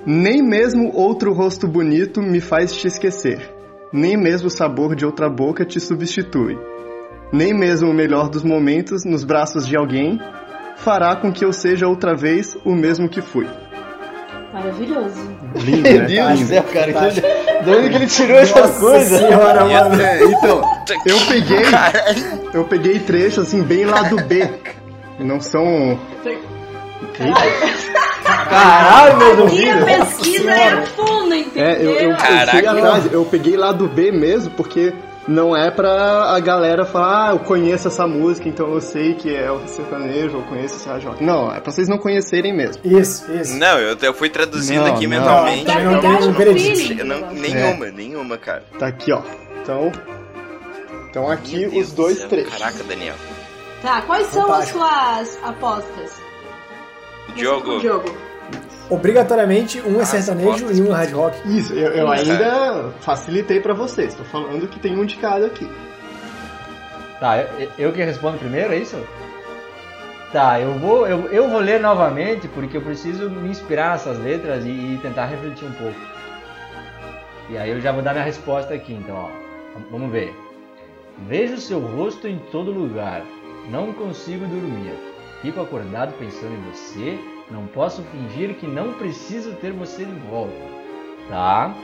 [0.06, 3.52] nem mesmo outro rosto bonito me faz te esquecer.
[3.92, 6.56] Nem mesmo o sabor de outra boca te substitui.
[7.32, 10.20] Nem mesmo o melhor dos momentos nos braços de alguém
[10.76, 13.46] fará com que eu seja outra vez o mesmo que fui.
[14.52, 15.30] Maravilhoso.
[15.56, 15.90] Lindo, né?
[15.98, 16.48] Meu Deus do Lindo.
[16.48, 16.92] céu, cara.
[16.92, 17.64] Que...
[17.64, 19.20] De onde que ele tirou essas coisas?
[19.20, 20.00] Senhora, mano.
[20.02, 20.62] É, então,
[21.04, 21.62] eu peguei,
[22.54, 24.48] eu peguei trechos assim bem lado B.
[25.18, 25.98] Não são.
[28.48, 29.86] Caralho, meu Minha ouvido.
[29.86, 31.64] pesquisa é fundo, entendeu?
[31.68, 32.70] É, eu, eu, eu Caraca.
[32.72, 34.92] atrás, eu peguei lado B mesmo, porque
[35.28, 39.34] não é pra a galera falar, ah, eu conheço essa música, então eu sei que
[39.34, 41.24] é o sertanejo, eu conheço esse rádio rock.
[41.24, 42.80] Não, é pra vocês não conhecerem mesmo.
[42.84, 43.56] Isso, isso.
[43.56, 45.18] Não, eu, eu fui traduzindo Não, aqui não.
[45.18, 45.64] mentalmente.
[45.66, 46.76] Não Verdade, tem um no veredito.
[46.78, 46.98] feeling.
[47.00, 48.62] Eu não- nenhuma, nenhuma, cara.
[48.78, 49.22] Tá aqui, ó.
[49.62, 49.90] Então,
[51.10, 52.28] então aqui os do dois céu.
[52.28, 52.52] trechos.
[52.56, 53.14] Caraca, Daniel.
[53.82, 54.80] Tá, quais são Fantástico.
[54.82, 56.12] as suas apostas?
[57.34, 58.10] Diogo, Diogo.
[58.88, 61.36] Obrigatoriamente um é sertanejo e um é hard rock.
[61.58, 64.14] Isso, eu, eu ainda facilitei pra vocês.
[64.14, 65.68] Tô falando que tem um de cada aqui.
[67.18, 68.96] Tá, eu, eu que respondo primeiro, é isso?
[70.32, 74.64] Tá, eu vou, eu, eu vou ler novamente porque eu preciso me inspirar nessas letras
[74.64, 75.98] e, e tentar refletir um pouco.
[77.48, 79.28] E aí eu já vou dar minha resposta aqui, então, ó.
[79.90, 80.34] Vamos ver.
[81.28, 83.22] Vejo seu rosto em todo lugar.
[83.70, 84.94] Não consigo dormir.
[85.42, 87.18] Fico acordado pensando em você.
[87.50, 90.54] Não posso fingir que não preciso ter você de volta.
[91.28, 91.74] Tá?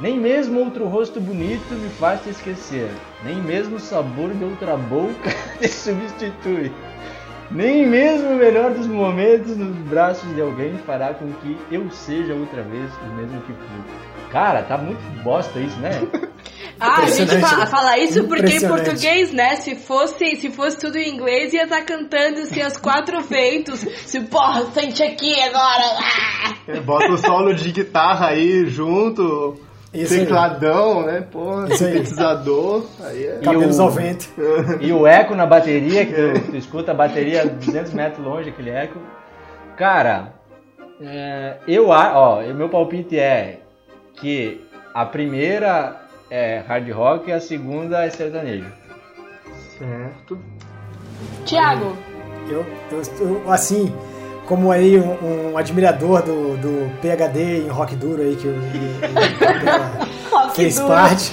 [0.00, 2.90] Nem mesmo outro rosto bonito me faz te esquecer.
[3.22, 6.72] Nem mesmo o sabor de outra boca te substitui.
[7.50, 12.34] Nem mesmo o melhor dos momentos nos braços de alguém fará com que eu seja
[12.34, 14.13] outra vez o mesmo que fui.
[14.34, 15.90] Cara, tá muito bosta isso, né?
[16.80, 19.54] Ah, a gente fala, fala isso porque em português, né?
[19.54, 23.78] Se fosse, se fosse tudo em inglês, ia estar cantando assim, os quatro feitos.
[24.04, 25.84] Se, porra, sente aqui agora.
[26.00, 26.54] Ah!
[26.66, 29.54] É, Bota o solo de guitarra aí junto,
[29.94, 30.20] Isso aí.
[30.20, 31.20] tecladão, né?
[31.30, 31.92] Porra, Isso aí.
[31.92, 32.84] sintetizador.
[33.04, 33.38] Aí é.
[33.42, 34.28] Cabelos o- ao vento.
[34.80, 38.48] E o eco na bateria, que tu, tu escuta a bateria a 200 metros longe,
[38.50, 38.98] aquele eco.
[39.76, 40.34] Cara,
[41.00, 43.60] é, eu a- ó, o meu palpite é
[44.16, 44.60] que
[44.92, 46.00] a primeira
[46.30, 48.66] é hard rock e a segunda é sertanejo.
[49.78, 50.38] Certo.
[51.44, 51.96] Tiago,
[52.48, 53.92] Eu, eu, eu, assim,
[54.46, 58.54] como aí um, um admirador do, do PHD em rock duro aí que o,
[60.54, 60.88] fez duro.
[60.88, 61.32] parte,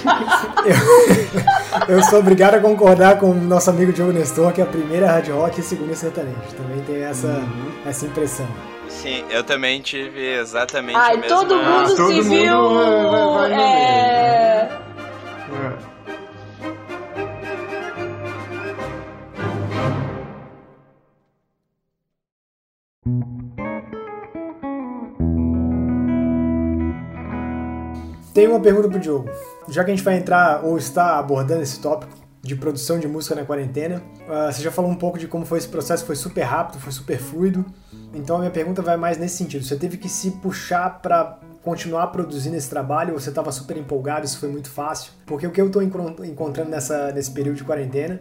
[1.87, 5.05] eu, eu sou obrigado a concordar com o nosso amigo Diogo Nestor que a primeira
[5.05, 6.37] é hard rock e a segunda é sertanejo.
[6.57, 7.41] Também tem essa,
[7.85, 8.47] essa impressão.
[8.91, 11.37] Sim, eu também tive exatamente Ai, a mesma...
[11.37, 12.69] todo mundo todo se mundo viu.
[12.69, 13.61] vai- vai- vai.
[13.61, 14.69] É.
[28.33, 29.29] Tem uma pergunta pro Diogo.
[29.67, 33.35] Já que a gente vai entrar ou está abordando esse tópico de produção de música
[33.35, 36.41] na quarentena, ah, você já falou um pouco de como foi esse processo, foi super
[36.41, 37.63] rápido, foi super fluido.
[38.13, 39.63] Então a minha pergunta vai mais nesse sentido.
[39.63, 44.39] Você teve que se puxar para continuar produzindo esse trabalho, você estava super empolgado, isso
[44.39, 45.11] foi muito fácil?
[45.27, 48.19] Porque o que eu estou encontrando nessa, nesse período de quarentena,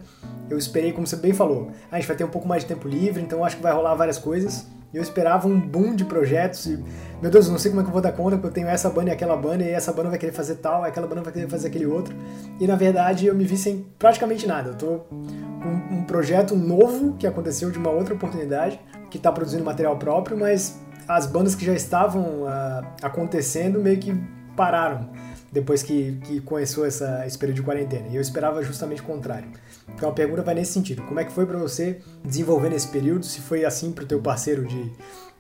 [0.51, 2.69] eu esperei, como você bem falou, "Ah, a gente vai ter um pouco mais de
[2.69, 4.67] tempo livre, então acho que vai rolar várias coisas.
[4.93, 6.85] E eu esperava um boom de projetos e,
[7.23, 8.69] meu Deus, eu não sei como é que eu vou dar conta, porque eu tenho
[8.69, 11.33] essa banda e aquela banda, e essa banda vai querer fazer tal, aquela banda vai
[11.33, 12.15] querer fazer aquele outro.
[12.59, 14.71] E na verdade eu me vi sem praticamente nada.
[14.71, 19.65] Eu tô com um projeto novo que aconteceu de uma outra oportunidade, que está produzindo
[19.65, 24.15] material próprio, mas as bandas que já estavam ah, acontecendo meio que
[24.57, 25.11] pararam
[25.53, 28.09] depois que, que começou essa, esse período de quarentena.
[28.09, 29.49] E eu esperava justamente o contrário.
[29.95, 31.03] Então a pergunta vai nesse sentido.
[31.03, 33.25] Como é que foi para você desenvolver nesse período?
[33.25, 34.91] Se foi assim para o teu parceiro de,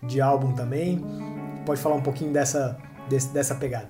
[0.02, 1.02] de álbum também?
[1.64, 2.76] Pode falar um pouquinho dessa,
[3.08, 3.88] desse- dessa pegada.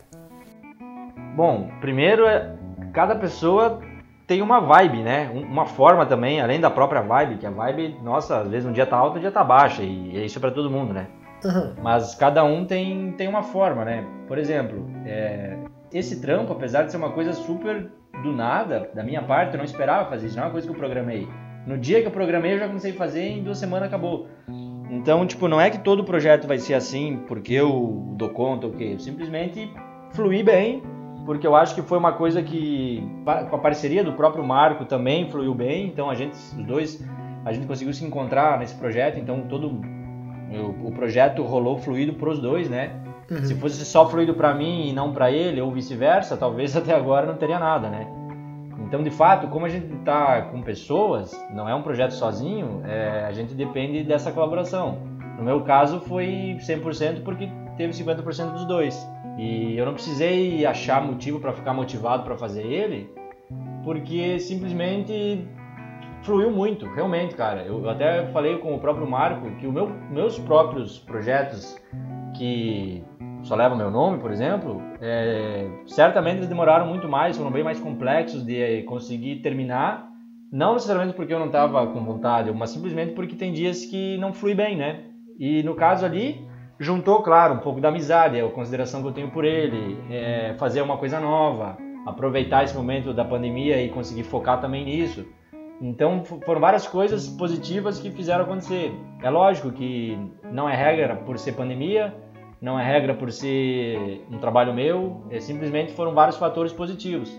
[1.36, 2.54] Bom, primeiro é
[2.92, 3.80] cada pessoa
[4.26, 5.30] tem uma vibe, né?
[5.34, 8.72] Um- Uma forma também, além da própria vibe, que a vibe, nossa, às vezes um
[8.72, 11.08] dia tá alta, um dia tá baixa, e é isso pra todo mundo, né?
[11.44, 11.74] Aham.
[11.82, 14.04] Mas cada um tem, tem uma forma, né?
[14.28, 15.56] Por exemplo, é,
[15.92, 17.90] esse trampo, apesar de ser uma coisa super
[18.22, 20.72] do nada, da minha parte, eu não esperava fazer isso, não é uma coisa que
[20.72, 21.28] eu programei.
[21.66, 24.28] No dia que eu programei, eu já comecei a fazer e em duas semanas acabou.
[24.90, 28.72] Então, tipo, não é que todo projeto vai ser assim porque eu dou conta ou
[28.72, 28.96] quê.
[28.98, 29.72] Simplesmente
[30.12, 30.82] fluir bem,
[31.24, 35.30] porque eu acho que foi uma coisa que, com a parceria do próprio Marco também
[35.30, 35.86] fluiu bem.
[35.86, 37.06] Então, a gente, os dois,
[37.44, 39.18] a gente conseguiu se encontrar nesse projeto.
[39.18, 39.80] Então, todo
[40.82, 42.90] o projeto rolou fluido pros dois, né?
[43.30, 43.44] Uhum.
[43.44, 47.26] Se fosse só fluido pra mim e não pra ele, ou vice-versa, talvez até agora
[47.26, 48.06] não teria nada, né?
[48.80, 53.24] Então, de fato, como a gente tá com pessoas, não é um projeto sozinho, é,
[53.24, 54.98] a gente depende dessa colaboração.
[55.38, 58.98] No meu caso, foi 100% porque teve 50% dos dois.
[59.38, 63.08] E eu não precisei achar motivo pra ficar motivado pra fazer ele,
[63.84, 65.46] porque simplesmente
[66.22, 67.62] fluiu muito, realmente, cara.
[67.62, 71.80] Eu até falei com o próprio Marco que os meu, meus próprios projetos
[72.36, 73.04] que
[73.42, 77.80] só levam meu nome, por exemplo, é, certamente eles demoraram muito mais, foram bem mais
[77.80, 80.08] complexos de conseguir terminar.
[80.52, 84.32] Não necessariamente porque eu não estava com vontade, mas simplesmente porque tem dias que não
[84.32, 85.04] flui bem, né?
[85.38, 86.44] E no caso ali,
[86.78, 90.82] juntou, claro, um pouco da amizade, a consideração que eu tenho por ele, é, fazer
[90.82, 95.24] uma coisa nova, aproveitar esse momento da pandemia e conseguir focar também nisso.
[95.80, 98.92] Então foram várias coisas positivas que fizeram acontecer.
[99.22, 100.18] É lógico que
[100.52, 102.14] não é regra por ser pandemia,
[102.60, 107.30] não é regra por ser um trabalho meu, é, simplesmente foram vários fatores positivos.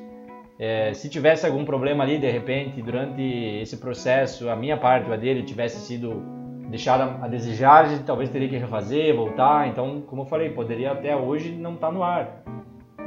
[0.57, 5.13] É, se tivesse algum problema ali, de repente, durante esse processo, a minha parte ou
[5.13, 6.21] a dele tivesse sido
[6.69, 9.67] deixada a desejar, talvez teria que refazer, voltar.
[9.67, 12.43] Então, como eu falei, poderia até hoje não estar no ar.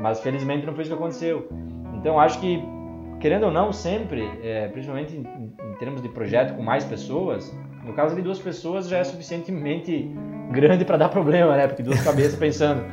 [0.01, 1.49] Mas felizmente não foi isso que aconteceu.
[1.95, 2.63] Então, acho que,
[3.21, 7.93] querendo ou não, sempre, é, principalmente em, em termos de projeto com mais pessoas, no
[7.93, 10.11] caso de duas pessoas já é suficientemente
[10.51, 11.67] grande para dar problema, né?
[11.67, 12.85] Porque duas cabeças pensando.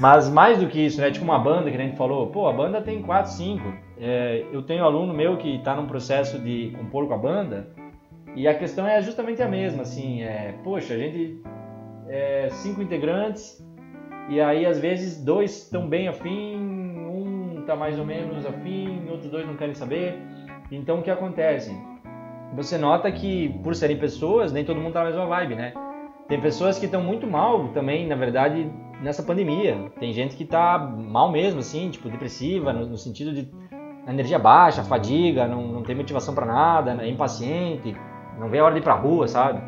[0.00, 1.10] Mas mais do que isso, né?
[1.10, 3.72] Tipo uma banda que a gente falou, pô, a banda tem quatro, cinco.
[3.98, 7.68] É, eu tenho um aluno meu que está num processo de compor com a banda
[8.34, 11.42] e a questão é justamente a mesma, assim, é, poxa, a gente
[12.08, 13.62] é cinco integrantes
[14.28, 19.30] e aí às vezes dois estão bem afim, um está mais ou menos afim, outros
[19.30, 20.14] dois não querem saber.
[20.70, 21.76] Então o que acontece?
[22.54, 25.72] Você nota que por serem pessoas, nem todo mundo tá na mesma vibe, né?
[26.28, 28.70] Tem pessoas que estão muito mal também, na verdade,
[29.02, 29.90] nessa pandemia.
[29.98, 33.48] Tem gente que tá mal mesmo, assim, tipo, depressiva, no, no sentido de
[34.06, 37.96] energia baixa, fadiga, não, não tem motivação para nada, é impaciente,
[38.38, 39.60] não vê a hora de ir pra rua, sabe?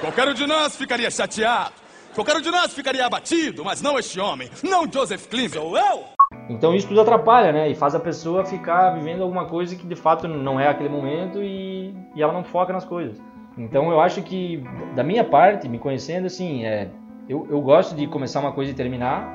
[0.00, 1.72] Qualquer um de nós ficaria chateado.
[2.14, 4.50] Qualquer um de nós ficaria abatido, mas não este homem.
[4.62, 5.60] Não Joseph Klimber.
[5.60, 6.15] Sou eu!
[6.48, 7.68] Então isso tudo atrapalha, né?
[7.68, 11.42] E faz a pessoa ficar vivendo alguma coisa que de fato não é aquele momento
[11.42, 13.20] e, e ela não foca nas coisas.
[13.58, 14.62] Então eu acho que,
[14.94, 16.90] da minha parte, me conhecendo, assim, é,
[17.28, 19.34] eu, eu gosto de começar uma coisa e terminar.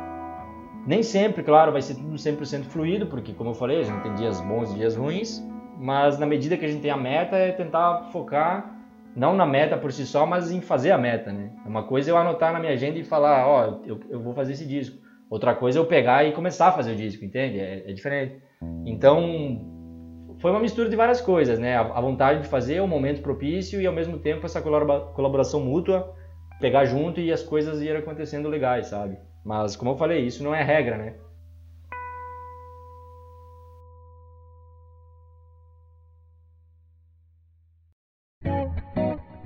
[0.86, 4.14] Nem sempre, claro, vai ser tudo 100% fluido, porque, como eu falei, a gente tem
[4.16, 5.44] dias bons e dias ruins.
[5.78, 8.78] Mas na medida que a gente tem a meta, é tentar focar
[9.16, 11.52] não na meta por si só, mas em fazer a meta, né?
[11.66, 14.34] Uma coisa é eu anotar na minha agenda e falar, ó, oh, eu, eu vou
[14.34, 14.98] fazer esse disco.
[15.32, 17.58] Outra coisa é eu pegar e começar a fazer o disco, entende?
[17.58, 18.44] É, é diferente.
[18.86, 21.78] Então, foi uma mistura de várias coisas, né?
[21.78, 26.14] A, a vontade de fazer, o momento propício e ao mesmo tempo essa colaboração mútua,
[26.60, 29.18] pegar junto e as coisas irem acontecendo legais, sabe?
[29.46, 31.16] Mas como eu falei, isso não é regra, né?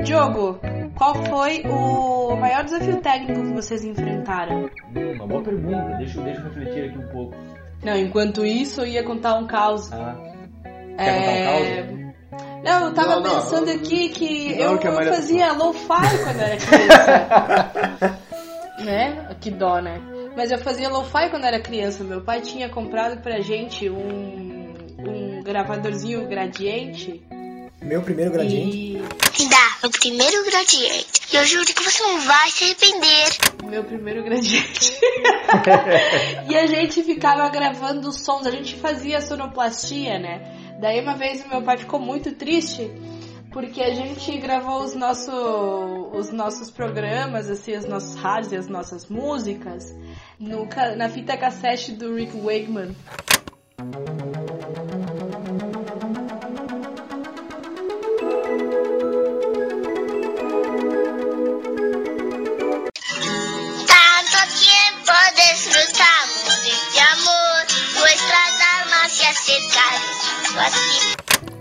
[0.03, 0.59] Diogo,
[0.97, 4.69] qual foi o maior desafio técnico que vocês enfrentaram?
[4.95, 7.35] Hum, uma boa pergunta, deixa, deixa eu refletir aqui um pouco.
[7.83, 9.91] Não, enquanto isso eu ia contar um caos.
[9.91, 10.15] Ah.
[10.97, 11.83] Quer é...
[11.83, 12.05] contar um caos?
[12.63, 16.39] Não, eu tava não, não, pensando não, aqui que eu, que eu fazia lo-fi quando
[16.39, 18.19] era criança.
[18.83, 19.35] né?
[19.39, 20.01] Que dó, né?
[20.35, 22.03] Mas eu fazia lo-fi quando era criança.
[22.03, 27.23] Meu pai tinha comprado pra gente um, um gravadorzinho gradiente
[27.85, 28.77] meu primeiro gradiente?
[28.77, 29.43] E...
[29.43, 31.21] Me dá meu primeiro gradiente.
[31.31, 33.37] E eu juro que você não vai se arrepender.
[33.63, 34.93] Meu primeiro gradiente.
[36.49, 40.77] e a gente ficava gravando os sons, a gente fazia sonoplastia, né?
[40.79, 42.91] Daí uma vez meu pai ficou muito triste
[43.51, 45.31] porque a gente gravou os, nosso,
[46.13, 49.95] os nossos programas, assim, os nossos rádios e as nossas músicas
[50.37, 50.67] no,
[50.97, 52.93] na fita cassete do Rick Wakeman.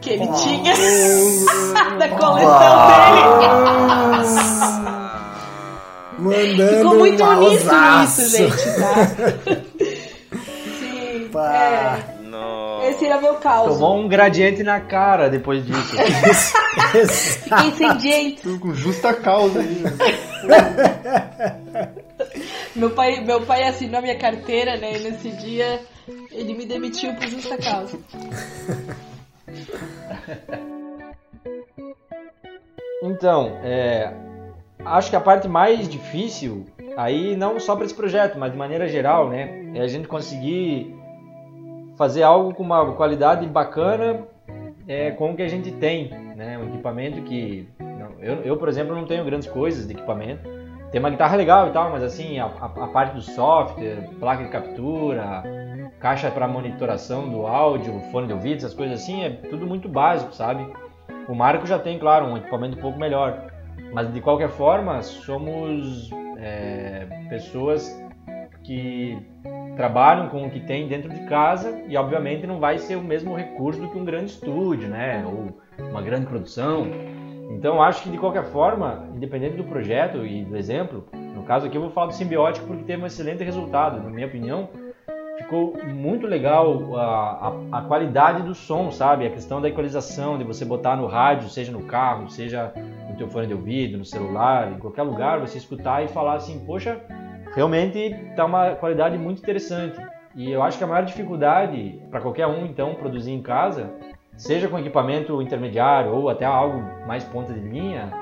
[0.05, 0.75] Que ele tinha
[1.99, 3.25] da coleção dele.
[6.17, 9.07] Mandando Ficou muito um uníssono isso, gente, tá?
[10.79, 11.29] Sim.
[11.33, 11.99] Pá.
[12.11, 12.15] É.
[12.91, 13.73] Esse era meu caos.
[13.73, 15.97] Tomou um gradiente na cara depois disso.
[17.43, 18.59] Fiquei incendiente.
[18.59, 19.83] Com justa causa aí.
[22.77, 24.99] meu pai, meu pai assinou minha carteira, né?
[24.99, 25.81] E nesse dia
[26.31, 27.99] ele me demitiu por justa causa.
[33.07, 34.15] Então, é,
[34.83, 36.65] acho que a parte mais difícil,
[36.97, 40.97] aí não só para esse projeto, mas de maneira geral, né, é a gente conseguir
[41.99, 44.27] fazer algo com uma qualidade bacana
[44.89, 47.69] é, com o que a gente tem, né, um equipamento que
[48.21, 50.49] eu, eu, por exemplo, não tenho grandes coisas de equipamento.
[50.91, 54.45] Tem uma guitarra legal e tal, mas assim, a, a, a parte do software, placa
[54.45, 55.43] de captura,
[56.05, 60.35] caixa para monitoração do áudio, fone de ouvido, essas coisas assim, é tudo muito básico,
[60.35, 60.71] sabe?
[61.27, 63.47] O Marco já tem, claro, um equipamento um pouco melhor,
[63.91, 67.89] mas de qualquer forma, somos é, pessoas
[68.63, 69.17] que
[69.79, 73.35] trabalham com o que tem dentro de casa e, obviamente, não vai ser o mesmo
[73.35, 75.25] recurso do que um grande estúdio, né?
[75.27, 75.59] Ou
[75.89, 76.87] uma grande produção.
[77.51, 81.79] Então, acho que de qualquer forma, independente do projeto e do exemplo, no caso aqui
[81.79, 84.69] eu vou falar do simbiótico porque teve um excelente resultado, na minha opinião
[85.39, 89.27] ficou muito legal a, a, a, qualidade do som, sabe?
[89.27, 92.73] A questão da equalização, de você botar no rádio, seja no carro, seja
[93.09, 96.65] no teu fone de ouvido, no celular, em qualquer lugar, você escutar e falar assim,
[96.65, 97.01] poxa,
[97.55, 99.99] realmente tá uma qualidade muito interessante.
[100.35, 103.91] E eu acho que a maior dificuldade para qualquer um, então, produzir em casa,
[104.37, 108.13] seja com equipamento intermediário ou até algo mais ponta de linha,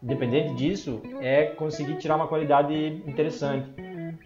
[0.00, 3.68] independente disso, é conseguir tirar uma qualidade interessante.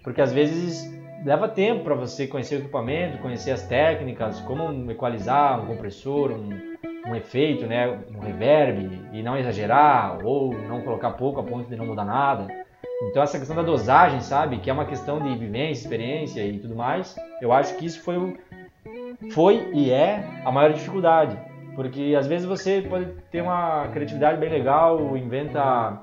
[0.03, 5.62] Porque às vezes leva tempo para você conhecer o equipamento, conhecer as técnicas, como equalizar
[5.62, 6.51] um compressor, um,
[7.07, 11.77] um efeito, né, um reverb, e não exagerar, ou não colocar pouco a ponto de
[11.77, 12.47] não mudar nada.
[13.03, 16.75] Então essa questão da dosagem, sabe, que é uma questão de vivência, experiência e tudo
[16.75, 18.39] mais, eu acho que isso foi,
[19.33, 21.37] foi e é a maior dificuldade.
[21.75, 25.99] Porque às vezes você pode ter uma criatividade bem legal, inventa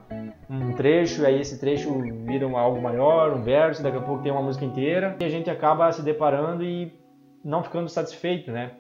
[0.50, 4.32] um trecho, e aí esse trecho vira algo maior, um verso, daqui a pouco tem
[4.32, 6.92] uma música inteira, e a gente acaba se deparando e
[7.44, 8.72] não ficando satisfeito, né?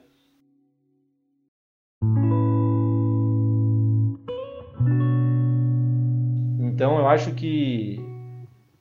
[6.60, 8.00] Então eu acho que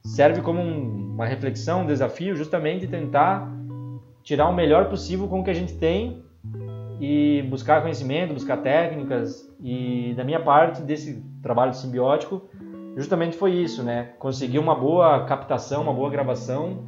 [0.05, 3.51] serve como um, uma reflexão, um desafio, justamente tentar
[4.22, 6.22] tirar o melhor possível com o que a gente tem
[7.01, 9.51] e buscar conhecimento, buscar técnicas.
[9.61, 12.49] E da minha parte desse trabalho simbiótico,
[12.97, 14.14] justamente foi isso, né?
[14.18, 16.84] Conseguir uma boa captação, uma boa gravação.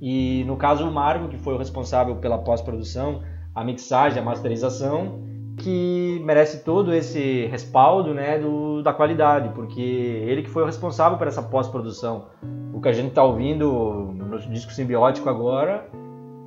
[0.00, 3.22] E no caso o Marco, que foi o responsável pela pós-produção,
[3.54, 5.20] a mixagem, a masterização,
[5.58, 11.18] que merece todo esse respaldo né, do, da qualidade, porque ele que foi o responsável
[11.18, 12.26] por essa pós-produção.
[12.72, 15.88] O que a gente está ouvindo no disco simbiótico agora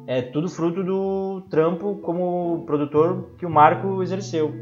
[0.07, 4.53] é tudo fruto do trampo como produtor que o Marco exerceu.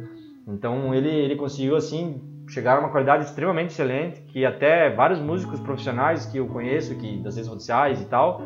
[0.47, 2.19] Então ele, ele conseguiu assim
[2.49, 7.17] chegar a uma qualidade extremamente excelente, que até vários músicos profissionais que eu conheço, que
[7.17, 8.41] das redes sociais e tal,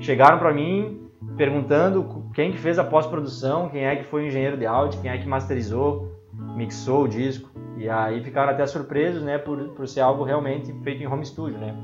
[0.00, 1.00] chegaram para mim
[1.36, 5.10] perguntando quem que fez a pós-produção, quem é que foi o engenheiro de áudio, quem
[5.10, 6.12] é que masterizou,
[6.56, 7.50] mixou o disco.
[7.76, 11.58] E aí ficaram até surpresos, né, por, por ser algo realmente feito em home studio,
[11.58, 11.74] né.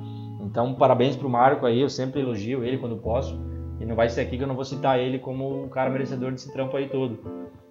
[0.40, 3.40] Então, parabéns pro Marco aí, eu sempre elogio ele quando posso.
[3.78, 6.32] E não vai ser aqui que eu não vou citar ele como o cara merecedor
[6.32, 7.18] desse trampo aí todo.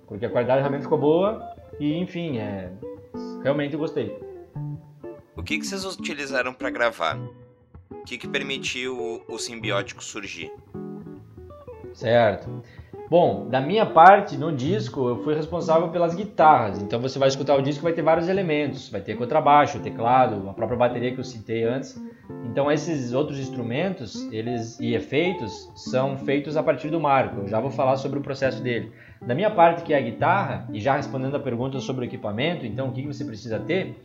[0.07, 1.41] Porque a qualidade realmente ficou boa
[1.79, 2.71] e, enfim, é...
[3.43, 4.17] realmente gostei.
[5.35, 7.17] O que, que vocês utilizaram para gravar?
[7.89, 10.51] O que, que permitiu o, o simbiótico surgir?
[11.93, 12.61] Certo.
[13.09, 16.79] Bom, da minha parte, no disco, eu fui responsável pelas guitarras.
[16.79, 18.87] Então você vai escutar o disco vai ter vários elementos.
[18.89, 21.99] Vai ter contrabaixo, teclado, a própria bateria que eu citei antes.
[22.45, 27.41] Então esses outros instrumentos eles e efeitos são feitos a partir do Marco.
[27.41, 28.91] Eu já vou falar sobre o processo dele.
[29.21, 32.65] Da minha parte, que é a guitarra, e já respondendo a pergunta sobre o equipamento,
[32.65, 34.01] então o que você precisa ter,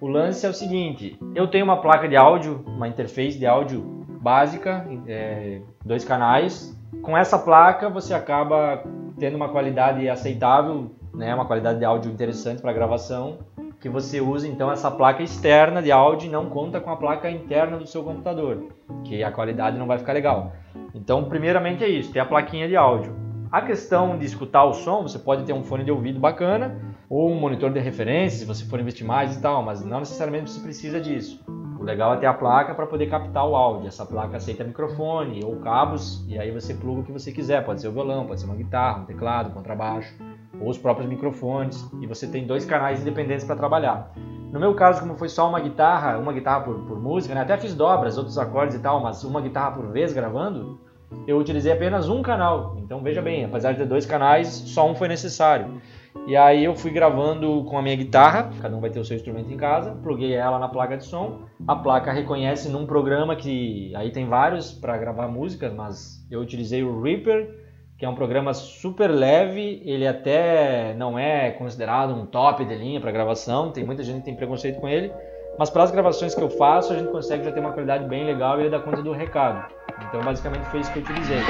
[0.00, 3.82] o lance é o seguinte: eu tenho uma placa de áudio, uma interface de áudio
[4.20, 8.82] básica, é, dois canais, com essa placa você acaba
[9.18, 13.38] tendo uma qualidade aceitável, né, uma qualidade de áudio interessante para gravação,
[13.80, 17.30] que você usa então essa placa externa de áudio e não conta com a placa
[17.30, 18.68] interna do seu computador,
[19.04, 20.52] que a qualidade não vai ficar legal.
[20.94, 23.14] Então, primeiramente é isso, ter a plaquinha de áudio.
[23.52, 27.32] A questão de escutar o som, você pode ter um fone de ouvido bacana ou
[27.32, 30.60] um monitor de referência, se você for investir mais e tal, mas não necessariamente você
[30.60, 31.44] precisa disso.
[31.76, 33.88] O legal é ter a placa para poder captar o áudio.
[33.88, 37.64] Essa placa aceita microfone ou cabos e aí você pluga o que você quiser.
[37.64, 40.14] Pode ser o violão, pode ser uma guitarra, um teclado, um contrabaixo
[40.60, 41.90] ou os próprios microfones.
[42.00, 44.12] E você tem dois canais independentes para trabalhar.
[44.52, 47.40] No meu caso, como foi só uma guitarra, uma guitarra por, por música, né?
[47.40, 50.78] até fiz dobras, outros acordes e tal, mas uma guitarra por vez gravando,
[51.26, 52.76] eu utilizei apenas um canal.
[52.78, 55.80] Então veja bem, apesar de ter dois canais, só um foi necessário.
[56.26, 59.16] E aí eu fui gravando com a minha guitarra, cada um vai ter o seu
[59.16, 61.42] instrumento em casa, pluguei ela na placa de som.
[61.66, 66.82] A placa reconhece num programa que aí tem vários para gravar músicas, mas eu utilizei
[66.82, 67.48] o Reaper,
[67.96, 73.00] que é um programa super leve, ele até não é considerado um top de linha
[73.00, 75.12] para gravação, tem muita gente que tem preconceito com ele,
[75.58, 78.24] mas para as gravações que eu faço, a gente consegue já ter uma qualidade bem
[78.24, 79.68] legal e ele dá conta do recado.
[80.08, 81.42] Então, basicamente foi isso que eu utilizei.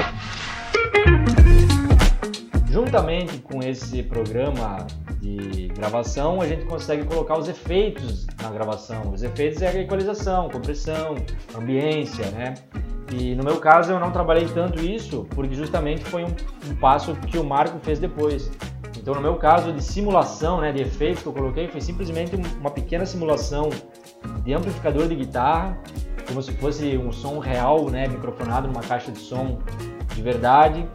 [2.69, 4.87] Juntamente com esse programa
[5.19, 9.11] de gravação, a gente consegue colocar os efeitos na gravação.
[9.11, 11.15] Os efeitos é a equalização, compressão,
[11.53, 12.53] ambiência, né?
[13.11, 16.33] E no meu caso eu não trabalhei tanto isso, porque justamente foi um,
[16.69, 18.49] um passo que o Marco fez depois.
[18.97, 22.71] Então no meu caso de simulação, né, de efeitos que eu coloquei, foi simplesmente uma
[22.71, 23.69] pequena simulação
[24.45, 25.77] de amplificador de guitarra,
[26.31, 29.59] como se fosse um som real, né, microfonado numa caixa de som
[30.15, 30.87] de verdade,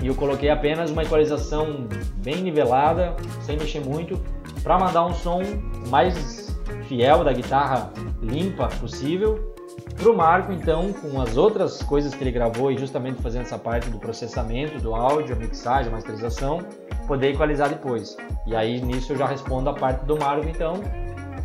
[0.00, 4.18] e eu coloquei apenas uma equalização bem nivelada, sem mexer muito,
[4.62, 5.42] para mandar um som
[5.88, 6.56] mais
[6.88, 7.90] fiel da guitarra
[8.22, 9.54] limpa possível.
[9.96, 13.58] Para o Marco, então, com as outras coisas que ele gravou e justamente fazendo essa
[13.58, 16.60] parte do processamento do áudio, a mixagem, a masterização,
[17.06, 18.16] poder equalizar depois.
[18.46, 20.80] E aí nisso eu já respondo a parte do Marco, então.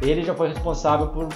[0.02, 1.28] Ele já foi responsável por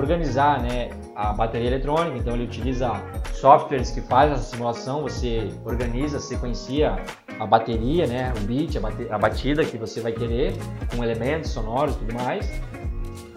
[0.00, 2.92] organizar né, a bateria eletrônica, então ele utiliza
[3.32, 6.96] softwares que fazem essa simulação, você organiza, sequencia
[7.38, 8.76] a bateria, né, o beat,
[9.10, 10.52] a batida que você vai querer,
[10.94, 12.50] com elementos sonoros e tudo mais.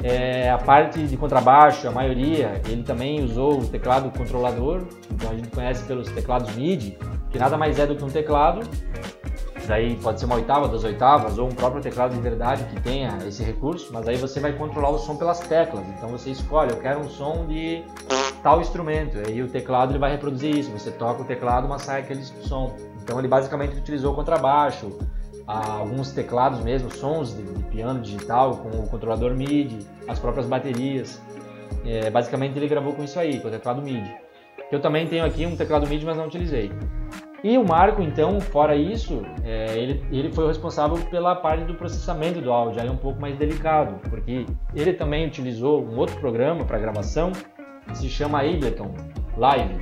[0.02, 5.36] É, a parte de contrabaixo, a maioria, ele também usou o teclado controlador, então a
[5.36, 6.98] gente conhece pelos teclados MIDI,
[7.30, 8.62] que nada mais é do que um teclado,
[9.70, 13.20] daí pode ser uma oitava, duas oitavas, ou um próprio teclado de verdade que tenha
[13.28, 16.78] esse recurso, mas aí você vai controlar o som pelas teclas, então você escolhe, eu
[16.78, 17.84] quero um som de
[18.42, 22.02] tal instrumento, aí o teclado ele vai reproduzir isso, você toca o teclado, mas sai
[22.02, 22.76] aquele som.
[23.04, 24.98] Então ele basicamente utilizou contrabaixo,
[25.46, 31.22] alguns teclados mesmo, sons de, de, piano digital com o controlador MIDI, as próprias baterias.
[31.86, 34.16] É, basicamente ele gravou com isso aí, com o teclado MIDI.
[34.72, 36.72] Eu também tenho aqui um teclado MIDI, mas não utilizei.
[37.44, 41.74] E o Marco, então, fora isso, é, ele, ele foi o responsável pela parte do
[41.74, 46.20] processamento do áudio, aí é um pouco mais delicado, porque ele também utilizou um outro
[46.20, 47.32] programa para gravação,
[47.88, 48.94] que se chama Ableton
[49.38, 49.76] Live.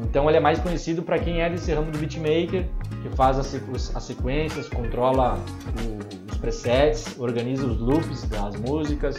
[0.00, 2.66] Então ele é mais conhecido para quem é desse ramo do beatmaker,
[3.02, 3.54] que faz as,
[3.94, 5.38] as sequências, controla
[5.84, 9.16] o, presets, organiza os loops das músicas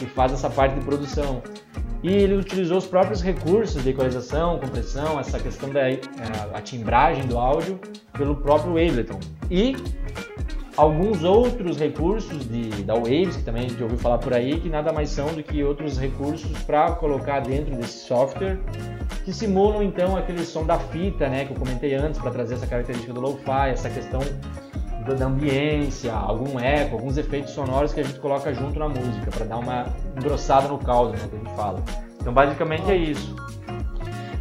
[0.00, 1.42] e faz essa parte de produção.
[2.02, 6.00] E ele utilizou os próprios recursos de equalização, compressão, essa questão da é,
[6.52, 7.78] a timbragem do áudio
[8.12, 9.20] pelo próprio Ableton.
[9.48, 9.76] E
[10.76, 14.68] alguns outros recursos de, da Waves, que também a gente ouviu falar por aí, que
[14.68, 18.58] nada mais são do que outros recursos para colocar dentro desse software,
[19.24, 22.66] que simulam então aquele som da fita, né, que eu comentei antes, para trazer essa
[22.66, 24.20] característica do lo-fi, essa questão
[25.02, 29.44] da ambiência, algum eco, alguns efeitos sonoros que a gente coloca junto na música, para
[29.44, 29.86] dar uma
[30.16, 31.82] engrossada no caldo, né, que a gente fala.
[32.20, 33.34] Então basicamente é isso.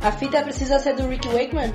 [0.02, 1.74] A fita precisa ser do Rick Wakeman?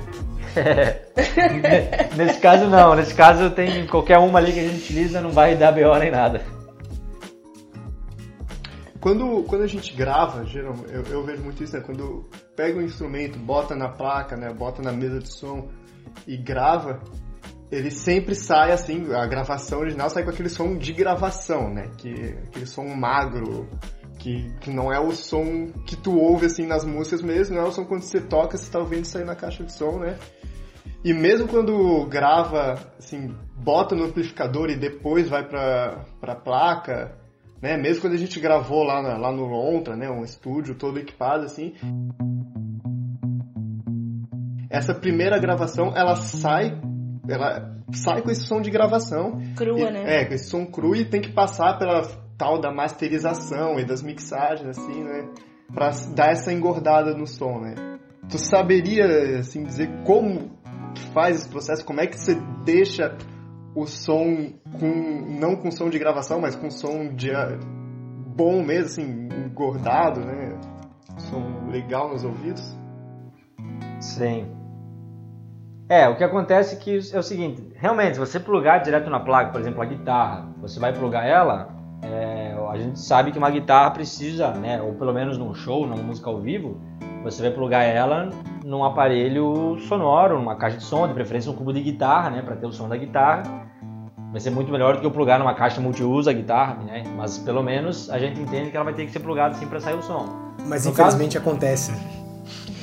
[0.55, 2.15] É.
[2.15, 5.55] Nesse caso não, nesse caso tem qualquer uma ali que a gente utiliza, não vai
[5.55, 6.41] dar BO nem nada.
[8.99, 11.83] Quando, quando a gente grava, geralmente, eu, eu vejo muito isso, né?
[11.85, 14.51] Quando pega um instrumento, bota na placa, né?
[14.51, 15.69] Bota na mesa de som
[16.25, 16.99] e grava,
[17.71, 21.89] ele sempre sai assim, a gravação original sai com aquele som de gravação, né?
[21.97, 22.11] Que,
[22.47, 23.67] aquele som magro,
[24.17, 27.67] que, que não é o som que tu ouve assim nas músicas mesmo, não é
[27.67, 30.17] o som quando você toca, você tá ouvindo sair na caixa de som, né?
[31.03, 37.15] E mesmo quando grava, assim, bota no amplificador e depois vai pra, pra placa,
[37.61, 37.77] né?
[37.77, 40.09] Mesmo quando a gente gravou lá, na, lá no Lontra, né?
[40.09, 41.73] Um estúdio todo equipado, assim.
[44.69, 46.79] Essa primeira gravação, ela sai,
[47.29, 49.39] ela sai com esse som de gravação.
[49.55, 50.21] Crua, e, né?
[50.21, 52.01] É, com esse som cru e tem que passar pela
[52.37, 55.29] tal da masterização e das mixagens, assim, né?
[55.73, 57.75] Pra dar essa engordada no som, né?
[58.29, 60.51] Tu saberia, assim, dizer como
[61.13, 61.85] faz esse processo?
[61.85, 63.17] Como é que você deixa
[63.75, 67.57] o som com não com som de gravação, mas com som de ah,
[68.35, 70.59] bom mesmo, assim, engordado, né?
[71.17, 72.77] Som legal nos ouvidos?
[73.99, 74.47] Sim.
[75.89, 79.21] É, o que acontece é que é o seguinte, realmente, se você plugar direto na
[79.21, 81.69] placa, por exemplo, a guitarra, você vai plugar ela,
[82.03, 86.01] é, a gente sabe que uma guitarra precisa, né, ou pelo menos num show, numa
[86.03, 86.77] música ao vivo,
[87.23, 88.29] você vai plugar ela
[88.65, 92.57] num aparelho sonoro, numa caixa de som, de preferência um cubo de guitarra, né, para
[92.57, 93.43] ter o som da guitarra.
[94.31, 97.03] Vai ser muito melhor do que eu plugar numa caixa multiuso a guitarra, né?
[97.15, 99.79] Mas pelo menos a gente entende que ela vai ter que ser plugada assim para
[99.79, 100.53] sair o som.
[100.65, 101.93] Mas No infelizmente acontece.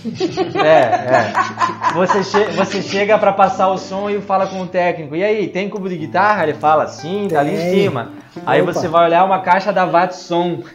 [0.55, 1.33] É, é.
[1.95, 5.49] Você, che você chega para passar o som e fala com o técnico: e aí,
[5.49, 6.43] tem cubo de guitarra?
[6.45, 8.13] Ele fala: sim, tá ali em cima.
[8.45, 8.73] Aí Opa.
[8.73, 10.63] você vai olhar uma caixa da Vatson.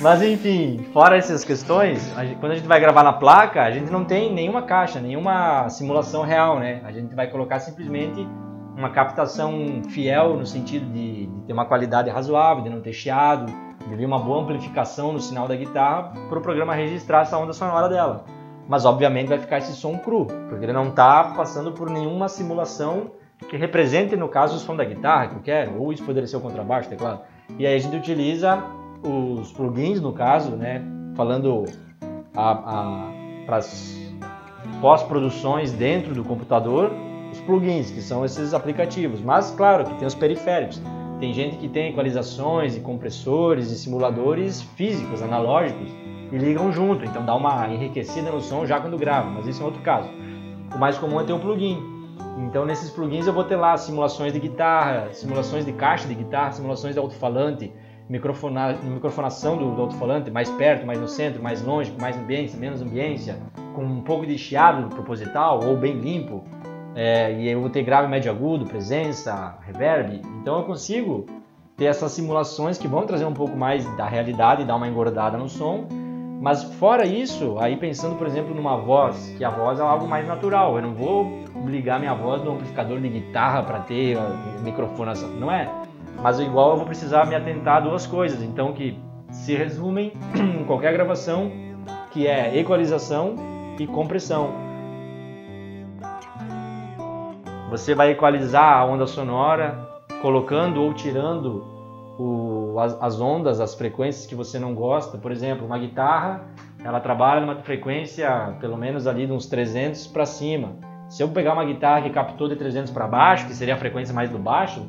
[0.00, 3.70] Mas enfim, fora essas questões, a gente- quando a gente vai gravar na placa, a
[3.70, 6.80] gente não tem nenhuma caixa, nenhuma simulação real, né?
[6.84, 8.26] A gente vai colocar simplesmente
[8.76, 13.50] uma captação fiel no sentido de, de ter uma qualidade razoável, de não ter chiado,
[13.88, 17.52] de vir uma boa amplificação no sinal da guitarra para o programa registrar essa onda
[17.52, 18.24] sonora dela.
[18.68, 23.12] Mas obviamente vai ficar esse som cru, porque ele não está passando por nenhuma simulação
[23.48, 26.36] que represente, no caso, o som da guitarra que eu quero, ou isso poderia ser
[26.36, 27.20] o contrabaixo, teclado.
[27.58, 28.62] E aí a gente utiliza
[29.02, 30.82] os plugins, no caso, né,
[31.14, 31.64] falando
[32.32, 33.96] para as
[34.80, 36.90] pós-produções dentro do computador,
[37.30, 39.20] os plugins, que são esses aplicativos.
[39.20, 40.82] Mas, claro, que tem os periféricos.
[41.18, 45.90] Tem gente que tem equalizações e compressores e simuladores físicos, analógicos,
[46.30, 49.64] e ligam junto, então dá uma enriquecida no som já quando grava, mas isso é
[49.64, 50.10] outro caso.
[50.74, 51.78] O mais comum é ter um plugin.
[52.38, 56.52] Então nesses plugins eu vou ter lá simulações de guitarra, simulações de caixa de guitarra,
[56.52, 57.72] simulações de alto-falante,
[58.08, 62.82] microfona, microfonação do, do alto-falante, mais perto, mais no centro, mais longe, mais ambiência, menos
[62.82, 63.38] ambiência,
[63.74, 66.44] com um pouco de chiado proposital ou bem limpo.
[66.96, 70.22] É, e eu vou ter grave, médio agudo, presença, reverb.
[70.40, 71.26] Então eu consigo
[71.76, 75.46] ter essas simulações que vão trazer um pouco mais da realidade dar uma engordada no
[75.46, 75.86] som,
[76.40, 80.26] Mas fora isso, aí pensando, por exemplo, numa voz, que a voz é algo mais
[80.26, 80.76] natural.
[80.76, 84.16] Eu não vou ligar minha voz no amplificador de guitarra para ter
[84.62, 85.70] microfone, não é?
[86.22, 88.98] Mas igual eu vou precisar me atentar a duas coisas, então que
[89.30, 91.50] se resumem em qualquer gravação,
[92.10, 93.34] que é equalização
[93.78, 94.65] e compressão.
[97.70, 99.88] Você vai equalizar a onda sonora
[100.22, 101.64] colocando ou tirando
[102.18, 105.18] o, as, as, ondas, as frequências que você não gosta.
[105.18, 106.42] Por exemplo, uma guitarra,
[106.84, 110.76] ela trabalha numa frequência pelo menos ali de uns 300 para cima.
[111.08, 114.14] Se eu pegar uma guitarra que captou de 300 para baixo, que seria a frequência
[114.14, 114.86] mais do baixo,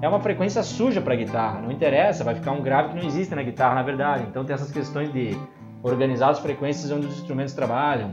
[0.00, 3.04] é uma frequência suja para a guitarra, não interessa, vai ficar um grave que não
[3.04, 4.24] existe na guitarra, na verdade.
[4.28, 5.36] Então tem essas questões de
[5.82, 8.12] organizar as frequências onde os instrumentos trabalham.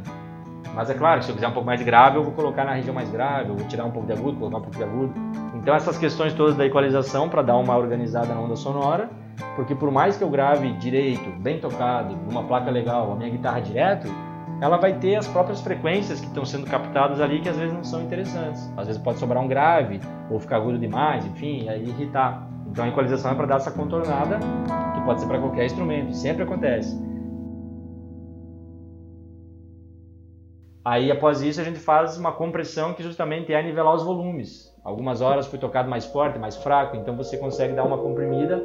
[0.75, 2.93] Mas é claro, se eu quiser um pouco mais grave, eu vou colocar na região
[2.93, 5.13] mais grave, eu vou tirar um pouco de agudo, colocar um pouco de agudo.
[5.55, 9.09] Então essas questões todas da equalização para dar uma organizada na onda sonora,
[9.55, 13.61] porque por mais que eu grave direito, bem tocado, numa placa legal, a minha guitarra
[13.61, 14.07] direto,
[14.61, 17.83] ela vai ter as próprias frequências que estão sendo captadas ali que às vezes não
[17.83, 18.69] são interessantes.
[18.75, 22.47] Às vezes pode sobrar um grave ou ficar agudo demais, enfim, e aí irritar.
[22.69, 24.39] Então a equalização é para dar essa contornada,
[24.93, 27.14] que pode ser para qualquer instrumento, sempre acontece.
[30.85, 34.71] Aí após isso a gente faz uma compressão que justamente é nivelar os volumes.
[34.83, 38.63] Algumas horas foi tocado mais forte, mais fraco, então você consegue dar uma comprimida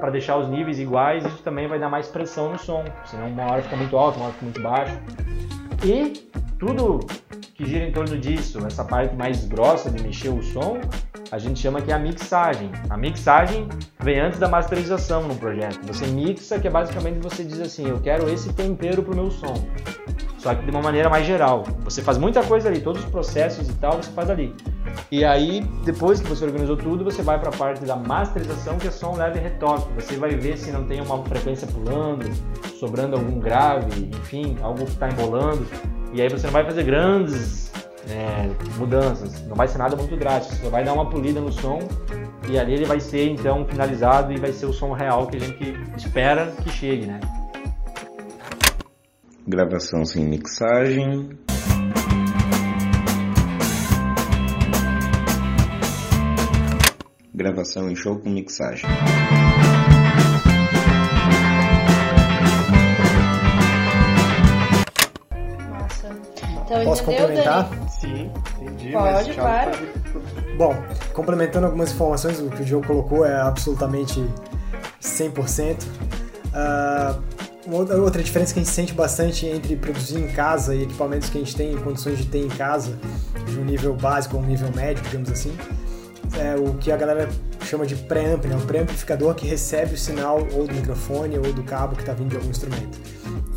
[0.00, 3.44] para deixar os níveis iguais, isso também vai dar mais pressão no som, senão uma
[3.44, 4.98] hora fica muito alto, uma hora fica muito baixo.
[5.84, 6.98] E tudo
[7.54, 10.80] que gira em torno disso, essa parte mais grossa de mexer o som,
[11.30, 12.72] a gente chama que é a mixagem.
[12.88, 13.68] A mixagem
[14.00, 15.86] vem antes da masterização no projeto.
[15.86, 19.54] Você mixa, que é basicamente você diz assim, eu quero esse tempero pro meu som.
[20.40, 21.64] Só que de uma maneira mais geral.
[21.84, 24.54] Você faz muita coisa ali, todos os processos e tal, você faz ali.
[25.12, 28.88] E aí, depois que você organizou tudo, você vai para a parte da masterização, que
[28.88, 29.86] é só um leve retoque.
[29.96, 32.24] Você vai ver se não tem uma frequência pulando,
[32.78, 35.66] sobrando algum grave, enfim, algo que está embolando.
[36.14, 37.70] E aí você não vai fazer grandes
[38.08, 40.56] é, mudanças, não vai ser nada muito drástico.
[40.56, 41.80] Você vai dar uma polida no som
[42.48, 45.40] e ali ele vai ser então finalizado e vai ser o som real que a
[45.40, 47.20] gente espera que chegue, né?
[49.50, 51.36] Gravação sem mixagem,
[57.34, 58.88] gravação em show com mixagem.
[65.70, 66.08] Massa.
[66.64, 67.68] Então, Posso entendeu, complementar?
[67.68, 67.90] Dani?
[67.90, 68.32] Sim,
[68.62, 68.92] entendi.
[68.92, 69.70] Pode, claro.
[69.70, 70.74] pode- Bom,
[71.14, 74.22] complementando algumas informações, o que o Diogo colocou é absolutamente
[75.00, 75.86] 100%.
[76.52, 77.18] Ah,
[77.66, 81.38] uma outra- diferença que a gente sente bastante entre produzir em casa e equipamentos que
[81.38, 82.98] a gente tem em condições de ter em casa,
[83.46, 85.56] de um nível básico ou um nível médio, digamos assim,
[86.38, 87.28] é o que a galera
[87.64, 88.56] chama de preamp, né?
[88.56, 92.30] um pré-amplificador que recebe o sinal ou do microfone ou do cabo que está vindo
[92.30, 92.98] de algum instrumento.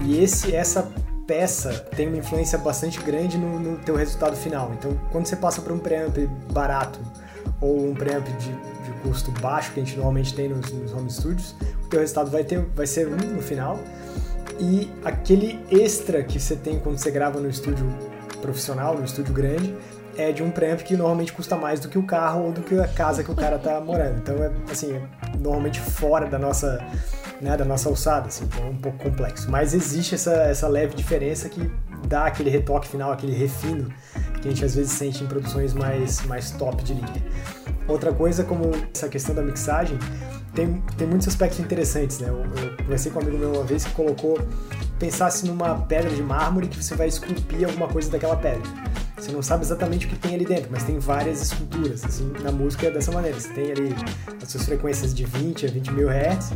[0.02, 0.92] E esse, essa
[1.26, 4.72] peça tem uma influência bastante grande no, no teu resultado final.
[4.78, 6.18] Então, quando você passa para um preamp
[6.52, 7.00] barato
[7.62, 8.73] ou um preamp de
[9.04, 12.44] custo baixo que a gente normalmente tem nos, nos home studios, o teu resultado vai,
[12.44, 13.80] ter, vai ser um no final.
[14.60, 17.86] E aquele extra que você tem quando você grava no estúdio
[18.42, 19.76] profissional, no estúdio grande,
[20.18, 22.80] é de um preamp que normalmente custa mais do que o carro ou do que
[22.80, 24.18] a casa que o cara tá morando.
[24.18, 26.80] Então é assim, é normalmente fora da nossa,
[27.42, 29.50] né, da nossa alçada, assim, é um pouco complexo.
[29.50, 31.72] Mas existe essa, essa leve diferença que
[32.08, 33.90] dá aquele retoque final, aquele refino
[34.42, 37.24] que a gente às vezes sente em produções mais, mais top de linha.
[37.88, 39.98] Outra coisa, como essa questão da mixagem,
[40.54, 42.30] tem, tem muitos aspectos interessantes, né?
[42.30, 44.38] Eu, eu conversei com um amigo meu uma vez que colocou,
[45.00, 48.62] pensasse numa pedra de mármore que você vai esculpir alguma coisa daquela pedra.
[49.24, 52.04] Você não sabe exatamente o que tem ali dentro, mas tem várias esculturas.
[52.04, 53.40] Assim, na música é dessa maneira.
[53.40, 53.96] Você tem ali
[54.42, 56.52] as suas frequências de 20 a 20 mil hertz,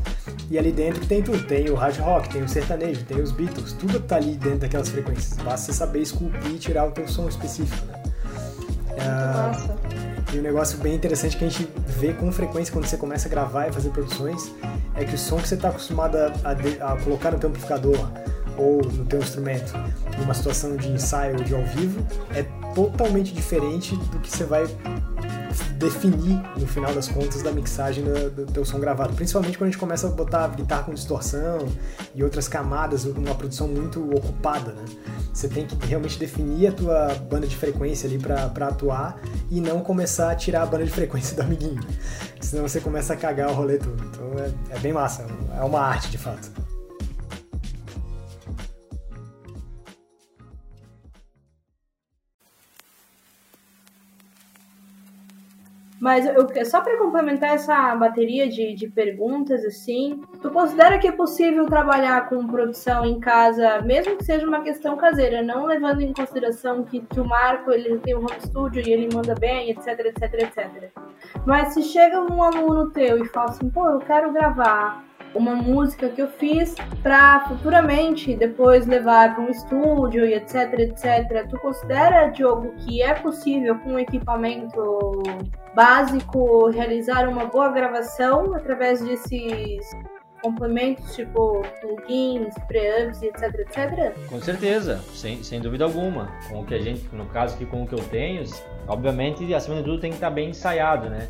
[0.50, 1.42] e ali dentro tem tudo.
[1.46, 4.90] Tem o hard rock, tem o sertanejo, tem os Beatles, tudo tá ali dentro daquelas
[4.90, 5.38] frequências.
[5.38, 8.04] Basta você saber esculpir e tirar o teu som específico, né?
[9.00, 9.76] Ah, Massa.
[10.34, 13.32] e um negócio bem interessante que a gente vê com frequência quando você começa a
[13.32, 14.52] gravar e fazer produções
[14.96, 18.10] é que o som que você está acostumado a, a a colocar no teu amplificador
[18.58, 19.74] ou no teu instrumento
[20.18, 22.44] numa situação de ensaio de ao vivo é
[22.74, 24.68] totalmente diferente do que você vai
[25.78, 29.14] definir no final das contas da mixagem do, do teu som gravado.
[29.14, 31.68] Principalmente quando a gente começa a botar guitarra com distorção
[32.14, 34.86] e outras camadas numa produção muito ocupada, né?
[35.34, 39.20] Você tem que realmente definir a tua banda de frequência ali pra atuar
[39.52, 41.80] e não começar a tirar a banda de frequência do amiguinho.
[42.42, 44.04] Senão você começa a cagar o rolê todo.
[44.04, 46.67] Então é, é bem massa, é uma arte de fato.
[56.08, 61.12] Mas eu, só para complementar essa bateria de, de perguntas, assim, tu considera que é
[61.12, 66.14] possível trabalhar com produção em casa, mesmo que seja uma questão caseira, não levando em
[66.14, 70.00] consideração que, que o Marco ele tem um home studio e ele manda bem, etc,
[70.00, 70.92] etc, etc.
[71.46, 75.04] Mas se chega um aluno teu e fala assim, pô, eu quero gravar
[75.38, 81.48] uma música que eu fiz para futuramente depois levar para um estúdio e etc, etc.
[81.50, 85.24] Tu considera, Diogo, que é possível com um equipamento
[85.76, 89.86] básico realizar uma boa gravação através desses
[90.42, 94.14] complementos tipo plugins, preamps, etc, etc?
[94.30, 96.32] Com certeza, sem, sem dúvida alguma.
[96.50, 98.44] Com o que a gente, no caso aqui com o que eu tenho,
[98.88, 101.28] obviamente, acima de tudo tem que estar bem ensaiado, né?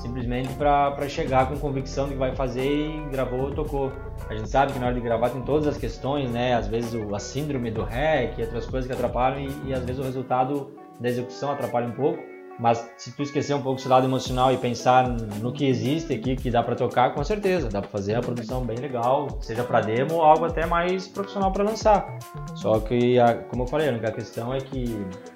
[0.00, 3.92] Simplesmente para chegar com convicção de que vai fazer e gravou, tocou.
[4.28, 6.54] A gente sabe que na hora de gravar tem todas as questões, né?
[6.54, 10.00] Às vezes o, a síndrome do REC outras coisas que atrapalham e, e às vezes
[10.00, 12.18] o resultado da execução atrapalha um pouco.
[12.58, 16.36] Mas se tu esquecer um pouco esse lado emocional e pensar no que existe aqui,
[16.36, 19.80] que dá para tocar, com certeza, dá para fazer a produção bem legal, seja para
[19.80, 22.18] demo ou algo até mais profissional para lançar.
[22.54, 23.16] Só que,
[23.48, 24.84] como eu falei, a única questão é que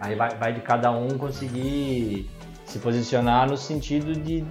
[0.01, 2.29] aí vai, vai de cada um conseguir
[2.75, 4.45] se posicionar no sentido de,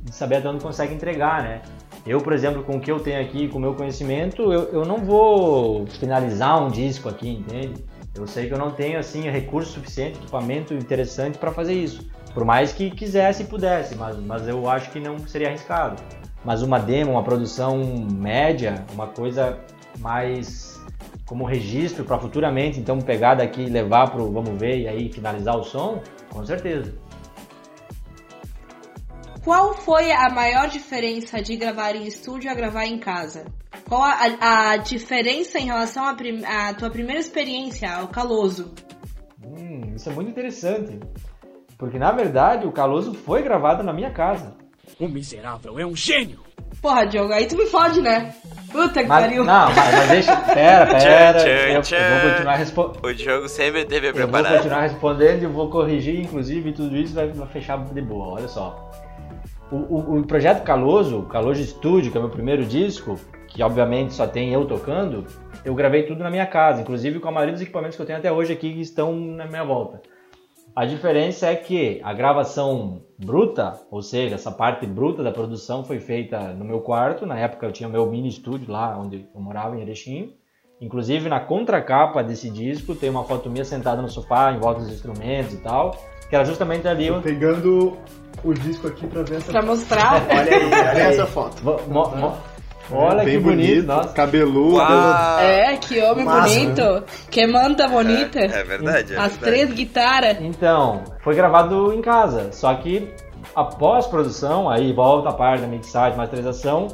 [0.00, 1.62] de saber até onde consegue entregar, né?
[2.06, 4.84] Eu, por exemplo, com o que eu tenho aqui, com o meu conhecimento, eu, eu
[4.84, 7.84] não vou finalizar um disco aqui, entende?
[8.14, 12.08] Eu sei que eu não tenho assim recurso suficiente, equipamento interessante para fazer isso.
[12.32, 16.00] Por mais que quisesse e pudesse, mas, mas eu acho que não seria arriscado.
[16.44, 19.58] Mas uma demo, uma produção média, uma coisa
[19.98, 20.80] mais
[21.26, 25.12] como registro para futuramente, então pegar daqui e levar para o vamos ver e aí
[25.12, 26.00] finalizar o som,
[26.30, 26.92] com certeza.
[29.44, 33.44] Qual foi a maior diferença de gravar em estúdio a gravar em casa?
[33.86, 38.72] Qual a, a diferença em relação à tua primeira experiência, ao Caloso?
[39.44, 40.98] Hum, isso é muito interessante.
[41.76, 44.56] Porque na verdade o Caloso foi gravado na minha casa.
[44.98, 46.40] O miserável é um gênio!
[46.80, 48.34] Porra, Diogo, aí tu me fode, né?
[48.72, 49.44] Puta que mas, pariu.
[49.44, 50.36] Não, mas, mas deixa.
[50.54, 51.38] Pera, pera.
[51.38, 51.96] Tchan, eu, tchan.
[51.96, 53.04] eu, vou continuar respondendo.
[53.04, 54.46] O Diogo sempre teve preparado.
[54.46, 58.34] Eu vou continuar respondendo e vou corrigir, inclusive, tudo isso vai fechar de boa.
[58.34, 58.90] Olha só.
[59.74, 63.18] O, o, o projeto Caloso, Caloso Studio, que é o meu primeiro disco,
[63.48, 65.24] que obviamente só tem eu tocando,
[65.64, 68.18] eu gravei tudo na minha casa, inclusive com a maioria dos equipamentos que eu tenho
[68.18, 70.00] até hoje aqui que estão na minha volta.
[70.76, 76.00] A diferença é que a gravação bruta, ou seja, essa parte bruta da produção foi
[76.00, 77.24] feita no meu quarto.
[77.26, 80.34] Na época eu tinha o meu mini estúdio lá onde eu morava em Erechim.
[80.80, 84.90] Inclusive na contracapa desse disco tem uma foto minha sentada no sofá em volta dos
[84.90, 85.96] instrumentos e tal,
[86.28, 87.06] que era justamente ali.
[87.06, 87.96] Tô pegando
[88.42, 90.22] o disco aqui pra ver essa Pra mostrar?
[90.28, 91.62] olha aí, olha essa foto.
[91.64, 92.32] Mo mo mo
[92.92, 94.08] olha é, que bonito, bonito nossa.
[94.12, 94.76] cabeludo.
[94.76, 95.38] Uau.
[95.40, 97.04] É, que homem Massa, bonito.
[97.30, 98.40] Que manta bonita.
[98.40, 99.14] É, é verdade.
[99.14, 99.38] É As verdade.
[99.40, 100.36] três guitarras.
[100.40, 103.10] Então, foi gravado em casa, só que
[103.54, 106.88] a pós-produção, aí volta a parte da mixagem, masterização,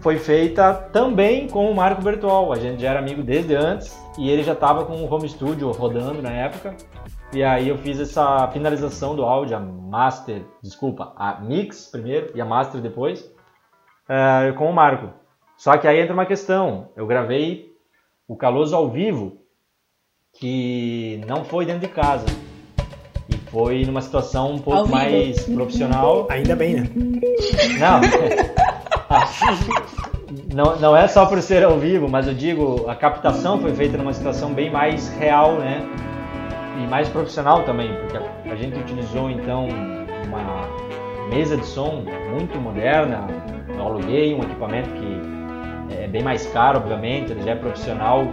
[0.00, 2.52] foi feita também com o Marco Bertol.
[2.52, 5.70] A gente já era amigo desde antes e ele já estava com o home studio
[5.70, 6.74] rodando na época.
[7.32, 12.40] E aí eu fiz essa finalização do áudio, a master, desculpa, a mix primeiro e
[12.42, 13.24] a master depois,
[14.06, 15.08] é, com o Marco.
[15.56, 17.72] Só que aí entra uma questão, eu gravei
[18.28, 19.38] o Caloso ao vivo,
[20.34, 22.26] que não foi dentro de casa.
[23.30, 26.26] E foi numa situação um pouco mais profissional.
[26.30, 26.90] Ainda bem, né?
[27.78, 28.00] Não.
[30.54, 33.96] não, não é só por ser ao vivo, mas eu digo, a captação foi feita
[33.96, 35.80] numa situação bem mais real, né?
[36.78, 38.18] E mais profissional também, porque
[38.48, 39.68] a gente utilizou então
[40.26, 43.26] uma mesa de som muito moderna.
[43.68, 45.20] Eu aluguei um equipamento que
[46.02, 48.24] é bem mais caro, obviamente, ele já é profissional,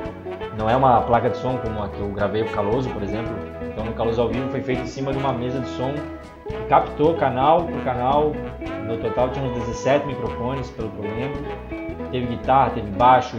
[0.57, 3.33] não é uma placa de som como a que eu gravei o Caloso, por exemplo.
[3.61, 5.93] Então, no Caloso ao vivo foi feito em cima de uma mesa de som
[6.47, 8.33] que captou canal por canal.
[8.85, 11.78] No total tinha uns 17 microfones, pelo lembro
[12.11, 13.37] teve guitarra, teve baixo,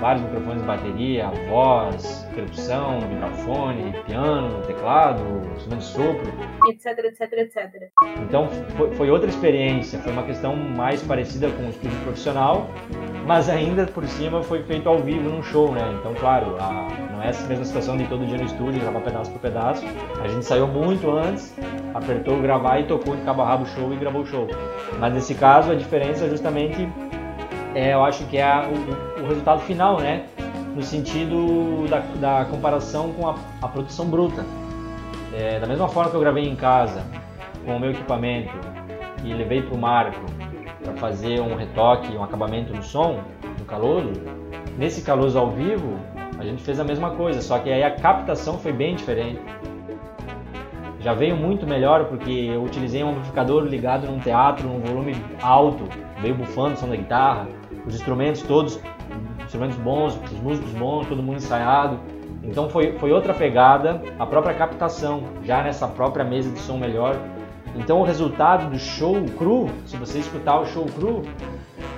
[0.00, 5.22] vários microfones de bateria, voz, percussão, microfone, piano, teclado,
[5.56, 6.32] instrumento de sopro,
[6.68, 7.90] etc, etc, etc.
[8.20, 12.68] Então foi, foi, outra experiência, foi uma questão mais parecida com o estúdio profissional,
[13.26, 15.82] mas ainda por cima foi feito ao vivo num show, né?
[15.98, 19.30] Então, claro, a, não é essa mesma situação de todo dia no estúdio, gravar pedaço
[19.30, 19.84] por pedaço.
[20.22, 21.54] A gente saiu muito antes,
[21.94, 24.48] apertou gravar e tocou de cabo a rabo o show e gravou o show.
[24.98, 26.88] Mas nesse caso a diferença é justamente
[27.74, 30.26] é, eu acho que é a, o, o, resultado final, né?
[30.74, 34.44] No sentido da, da comparação com a, a produção bruta.
[35.34, 37.04] É, da mesma forma que eu gravei em casa
[37.64, 38.52] com o meu equipamento
[39.24, 40.20] e levei para o Marco
[40.82, 43.20] para fazer um retoque, um acabamento no som,
[43.58, 44.12] no Caloso,
[44.76, 45.98] nesse Caloso ao vivo
[46.38, 49.40] a gente fez a mesma coisa, só que aí a captação foi bem diferente.
[50.98, 55.84] já veio muito melhor porque eu utilizei um amplificador ligado num teatro num volume alto,
[56.20, 57.46] veio bufando o som da guitarra,
[57.86, 58.78] os instrumentos todos,
[59.44, 61.98] instrumentos bons, os músicos bons, todo mundo ensaiado.
[62.42, 67.16] Então foi, foi outra pegada, a própria captação, já nessa própria mesa de som melhor.
[67.76, 71.22] Então o resultado do show cru, se você escutar o show cru,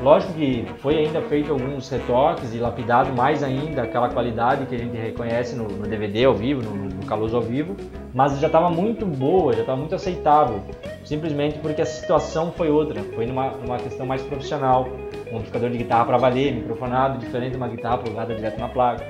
[0.00, 4.78] lógico que foi ainda feito alguns retoques e lapidado mais ainda aquela qualidade que a
[4.78, 7.76] gente reconhece no, no DVD ao vivo, no, no Caluso ao vivo,
[8.12, 10.62] mas já estava muito boa, já estava muito aceitável,
[11.04, 14.88] simplesmente porque a situação foi outra, foi numa, numa questão mais profissional,
[15.32, 19.04] amplificador de guitarra para valer, microfonado, diferente de uma guitarra plugada direto na placa.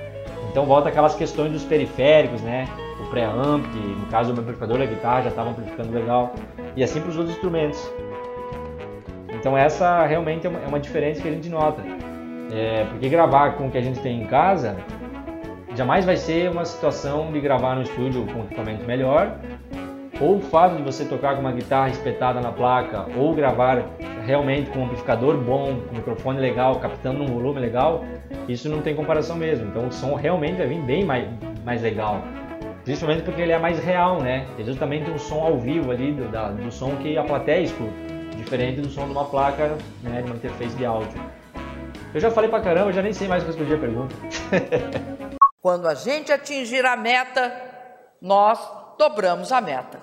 [0.51, 2.67] Então volta aquelas questões dos periféricos, né?
[3.01, 6.33] O pré-amp, que no caso do amplificador da guitarra já estava amplificando legal,
[6.77, 7.91] e assim para os outros instrumentos.
[9.33, 11.83] Então essa realmente é uma, é uma diferença que a gente nota.
[12.53, 14.77] É, porque gravar com o que a gente tem em casa
[15.75, 19.37] jamais vai ser uma situação de gravar no estúdio com equipamento melhor,
[20.21, 23.85] ou o fato de você tocar com uma guitarra espetada na placa, ou gravar
[24.25, 28.05] realmente com um amplificador bom, com um microfone legal, captando um volume legal,
[28.49, 29.69] isso não tem comparação mesmo.
[29.69, 31.29] Então o som realmente vai vir bem mais,
[31.65, 32.23] mais legal.
[32.85, 34.47] Principalmente porque ele é mais real, né?
[34.57, 37.93] Tem justamente um som ao vivo ali do, da, do som que a plateia escuta,
[38.37, 41.19] diferente do som de uma placa, né, de uma interface de áudio.
[42.13, 44.15] Eu já falei pra caramba, já nem sei mais responder a pergunta.
[45.61, 47.51] Quando a gente atingir a meta,
[48.21, 48.61] nós
[48.99, 50.01] dobramos a meta.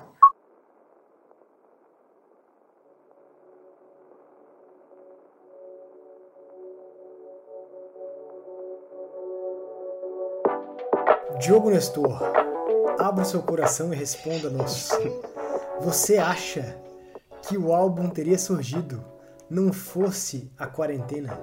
[11.39, 12.21] Diogo Nestor,
[12.99, 14.89] abra seu coração e responda-nos.
[15.79, 16.77] Você acha
[17.41, 19.03] que o álbum teria surgido
[19.49, 21.37] não fosse a quarentena?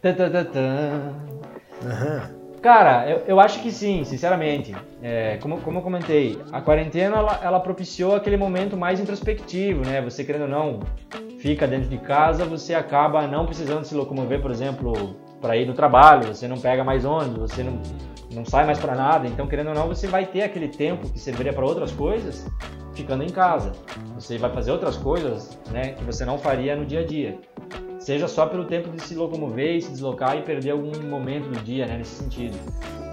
[0.00, 2.40] Tã, tã, tã, tã.
[2.62, 4.76] Cara, eu, eu acho que sim, sinceramente.
[5.02, 10.02] É, como, como eu comentei, a quarentena ela, ela propiciou aquele momento mais introspectivo, né?
[10.02, 10.80] Você querendo ou não,
[11.38, 15.72] fica dentro de casa, você acaba não precisando se locomover, por exemplo, para ir no
[15.72, 17.80] trabalho, você não pega mais ônibus, você não,
[18.34, 19.26] não sai mais para nada.
[19.26, 22.46] Então, querendo ou não, você vai ter aquele tempo que serviria para outras coisas
[22.94, 23.72] ficando em casa.
[24.14, 27.38] Você vai fazer outras coisas né, que você não faria no dia a dia.
[28.00, 31.62] Seja só pelo tempo de se locomover e se deslocar e perder algum momento do
[31.62, 32.58] dia né, nesse sentido.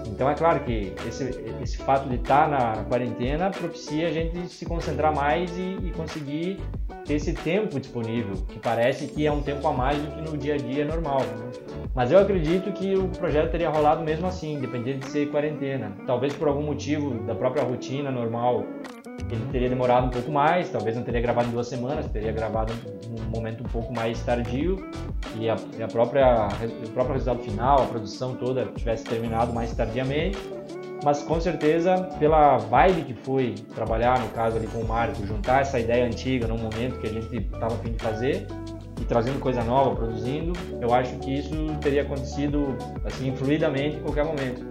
[0.06, 1.28] Então é claro que esse,
[1.62, 6.58] esse fato de estar na quarentena propicia a gente se concentrar mais e, e, conseguir
[7.04, 10.36] ter esse tempo disponível, que parece que é um tempo a mais do que no
[10.36, 11.20] dia a dia normal.
[11.20, 11.50] Né?
[11.94, 15.92] Mas eu acredito que o projeto teria rolado mesmo assim, independente de ser quarentena.
[16.06, 18.64] Talvez por algum motivo da própria rotina normal
[19.30, 22.72] ele teria demorado um pouco mais, talvez não teria gravado em duas semanas, teria gravado
[23.08, 24.76] num momento um pouco mais tardio
[25.38, 26.48] e a, a própria,
[26.86, 30.38] o próprio resultado final, a produção toda tivesse terminado mais tardiamente.
[31.04, 35.62] Mas com certeza, pela vibe que foi trabalhar, no caso ali com o Marco, juntar
[35.62, 38.46] essa ideia antiga num momento que a gente estava a fim de fazer
[39.00, 44.24] e trazendo coisa nova, produzindo, eu acho que isso teria acontecido assim fluidamente em qualquer
[44.24, 44.66] momento.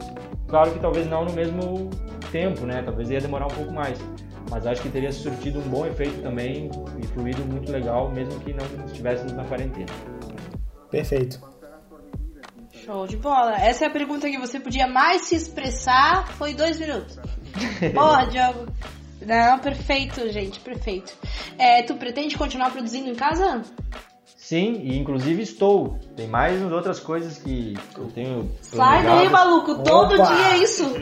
[0.47, 1.89] Claro que talvez não no mesmo
[2.29, 2.81] tempo, né?
[2.83, 3.97] Talvez ia demorar um pouco mais
[4.49, 6.69] mas acho que teria surtido um bom efeito também
[7.01, 9.91] e fluído muito legal, mesmo que não estivéssemos na quarentena.
[10.89, 11.41] Perfeito.
[12.71, 13.55] Show de bola.
[13.57, 16.27] Essa é a pergunta que você podia mais se expressar.
[16.33, 17.19] Foi dois minutos.
[17.93, 18.67] Boa, Diogo.
[19.25, 21.11] Não, perfeito, gente, perfeito.
[21.57, 23.61] É, tu pretende continuar produzindo em casa?
[24.47, 25.99] Sim, e inclusive estou.
[26.15, 28.49] Tem mais outras coisas que eu tenho.
[28.61, 30.23] Sai daí, maluco, todo Opa!
[30.23, 30.85] dia é isso.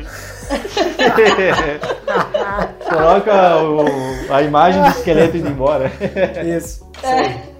[2.89, 5.91] Coloca o, a imagem do esqueleto indo embora.
[6.43, 6.91] Isso.
[7.03, 7.53] É.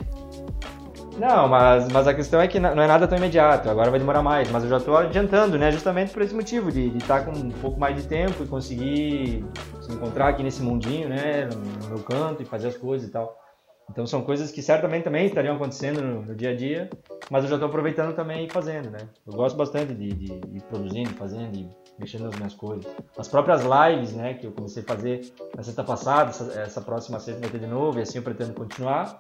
[1.20, 4.24] Não, mas, mas a questão é que não é nada tão imediato, agora vai demorar
[4.24, 5.72] mais, mas eu já estou adiantando, né?
[5.72, 9.46] Justamente por esse motivo, de, de estar com um pouco mais de tempo e conseguir
[9.82, 11.48] se encontrar aqui nesse mundinho, né?
[11.84, 13.45] No meu canto e fazer as coisas e tal.
[13.90, 16.90] Então são coisas que certamente também estariam acontecendo no, no dia a dia,
[17.30, 19.00] mas eu já estou aproveitando também e fazendo, né?
[19.26, 22.86] Eu gosto bastante de, de, de produzindo, fazendo, de mexendo nas minhas coisas.
[23.18, 25.22] As próprias lives, né, que eu comecei a fazer
[25.56, 28.54] na sexta passada, essa, essa próxima sexta vai ter de novo, e assim eu pretendo
[28.54, 29.18] continuar,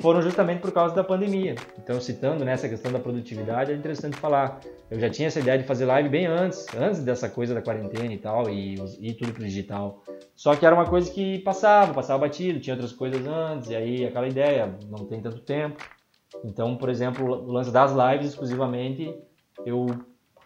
[0.00, 1.54] foram justamente por causa da pandemia.
[1.78, 4.60] Então, citando nessa questão da produtividade, é interessante falar.
[4.90, 8.12] Eu já tinha essa ideia de fazer live bem antes, antes dessa coisa da quarentena
[8.12, 10.02] e tal, e, e tudo pro digital.
[10.34, 14.04] Só que era uma coisa que passava, passava batido, tinha outras coisas antes, e aí
[14.04, 15.76] aquela ideia, não tem tanto tempo.
[16.44, 19.14] Então, por exemplo, o lance das lives exclusivamente,
[19.64, 19.86] eu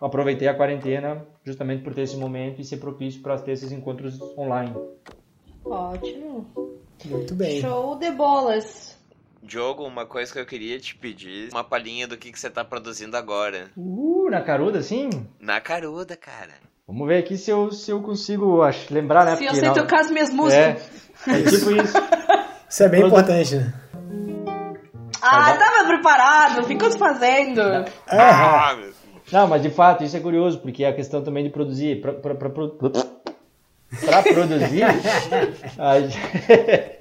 [0.00, 4.20] aproveitei a quarentena justamente por ter esse momento e ser propício para ter esses encontros
[4.38, 4.74] online.
[5.64, 6.46] Ótimo.
[7.04, 7.60] Muito bem.
[7.60, 8.89] Show de bolas.
[9.42, 12.64] Diogo, uma coisa que eu queria te pedir, uma palhinha do que, que você tá
[12.64, 13.70] produzindo agora.
[13.76, 15.08] Uh, na caruda, sim?
[15.40, 16.52] Na caruda, cara.
[16.86, 19.36] Vamos ver aqui se eu, se eu consigo acho, lembrar, né?
[19.36, 20.82] Se eu porque sei não- tocar as minhas músicas.
[21.26, 21.96] É, é tipo isso.
[22.70, 23.74] Isso é bem Produ- importante, né?
[25.20, 27.60] Ah, tava preparado, ficou se fazendo.
[28.06, 28.92] Ah, meu-
[29.32, 32.00] Não, mas de fato, isso é curioso, porque é a questão também de produzir.
[32.00, 34.84] Pra, pra, pra, pro- pra produzir.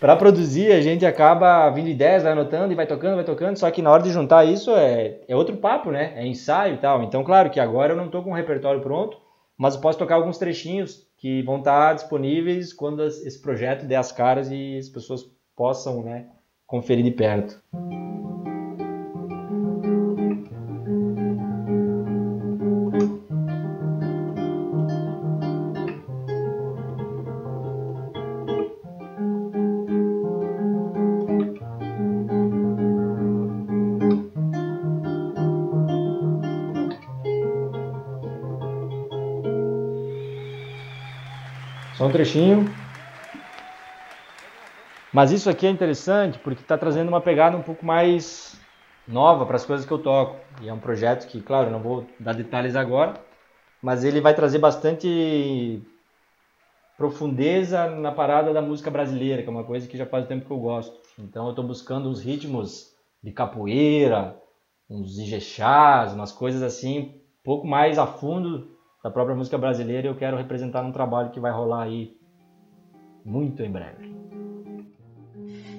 [0.00, 3.24] a gente- pra produzir, a gente acaba vindo ideias, vai anotando e vai tocando, vai
[3.24, 3.56] tocando.
[3.56, 6.12] Só que na hora de juntar isso é, é outro papo, né?
[6.16, 7.02] É ensaio e tal.
[7.02, 9.18] Então, claro que agora eu não tô com o repertório pronto,
[9.56, 14.10] mas eu posso tocar alguns trechinhos que vão estar disponíveis quando esse projeto der as
[14.10, 15.22] caras e as pessoas
[15.54, 16.26] possam, né,
[16.66, 17.60] conferir de perto.
[42.20, 42.66] Trechinho.
[45.12, 48.60] Mas isso aqui é interessante porque está trazendo uma pegada um pouco mais
[49.08, 50.38] nova para as coisas que eu toco.
[50.60, 53.14] E é um projeto que, claro, não vou dar detalhes agora,
[53.82, 55.82] mas ele vai trazer bastante
[56.96, 60.52] profundeza na parada da música brasileira, que é uma coisa que já faz tempo que
[60.52, 60.94] eu gosto.
[61.18, 62.90] Então eu estou buscando uns ritmos
[63.24, 64.36] de capoeira,
[64.88, 70.10] uns ijexás, umas coisas assim, um pouco mais a fundo da própria música brasileira e
[70.10, 72.16] eu quero representar num trabalho que vai rolar aí
[73.24, 74.10] muito em breve.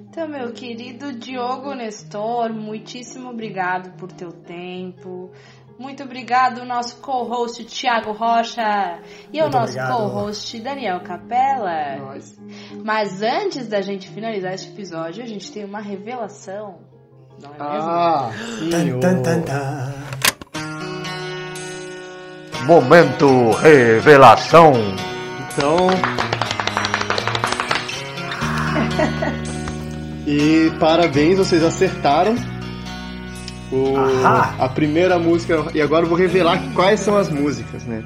[0.10, 5.32] Então, meu querido Diogo Nestor, muitíssimo obrigado por teu tempo.
[5.80, 9.00] Muito obrigado, nosso co-host Thiago Rocha
[9.32, 11.96] e ao Muito nosso co-host Daniel Capella.
[11.98, 12.38] Nós.
[12.84, 16.80] Mas antes da gente finalizar este episódio, a gente tem uma revelação.
[17.42, 17.90] Não é mesmo?
[17.90, 18.70] Ah, sim.
[18.70, 20.01] Tan, o- tan, tan, tan.
[22.66, 24.74] Momento revelação.
[25.53, 25.88] Então.
[30.28, 32.36] E parabéns, vocês acertaram.
[33.72, 33.95] O-
[34.59, 35.66] a primeira música.
[35.74, 38.03] E agora eu vou revelar quais são as músicas, né?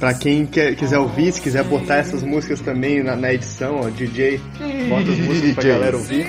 [0.00, 3.88] Pra quem quer, quiser ouvir, se quiser botar essas músicas também na, na edição, ó,
[3.90, 4.40] DJ,
[4.88, 6.26] bota as músicas pra galera ouvir.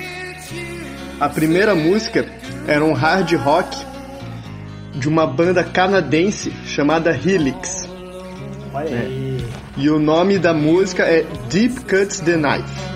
[1.18, 2.24] A primeira música
[2.68, 3.76] era um hard rock
[4.94, 7.88] de uma banda canadense chamada Helix.
[8.72, 9.44] Olha aí.
[9.76, 12.94] E o nome da música é Deep Cuts the Knife.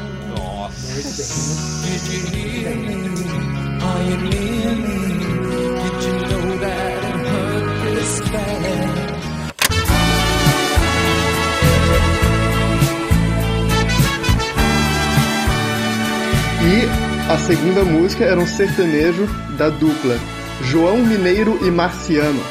[16.60, 19.26] E a segunda música era um sertanejo
[19.56, 22.42] da dupla João Mineiro e Marciano.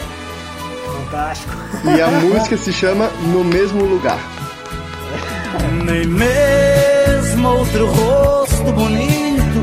[0.85, 1.53] Fantástico.
[1.95, 4.19] E a música se chama No Mesmo Lugar.
[5.85, 9.59] Nem mesmo outro rosto bonito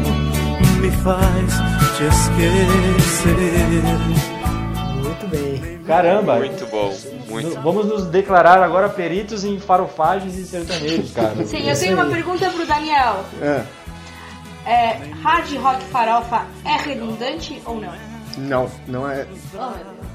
[0.81, 1.55] me faz
[1.97, 3.35] te esquecer.
[5.03, 5.79] Muito bem.
[5.87, 6.37] Caramba!
[6.37, 6.95] Muito bom,
[7.29, 7.61] muito.
[7.61, 11.45] Vamos nos declarar agora peritos em farofagens e sertanejos, cara.
[11.45, 13.25] Sim, eu tenho uma pergunta pro Daniel.
[13.43, 13.63] É,
[14.67, 17.93] É, hard rock farofa é redundante ou não?
[18.37, 19.27] Não, não é,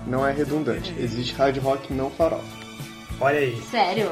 [0.08, 0.94] não é redundante.
[1.00, 2.60] Existe hard rock não farofa.
[3.22, 3.62] Olha aí.
[3.70, 4.12] Sério?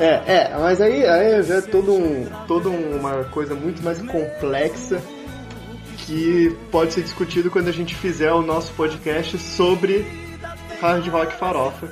[0.00, 5.02] É, é, mas aí, aí já é todo um, toda uma coisa muito mais complexa
[5.98, 10.06] que pode ser discutido quando a gente fizer o nosso podcast sobre
[10.80, 11.88] hard rock farofa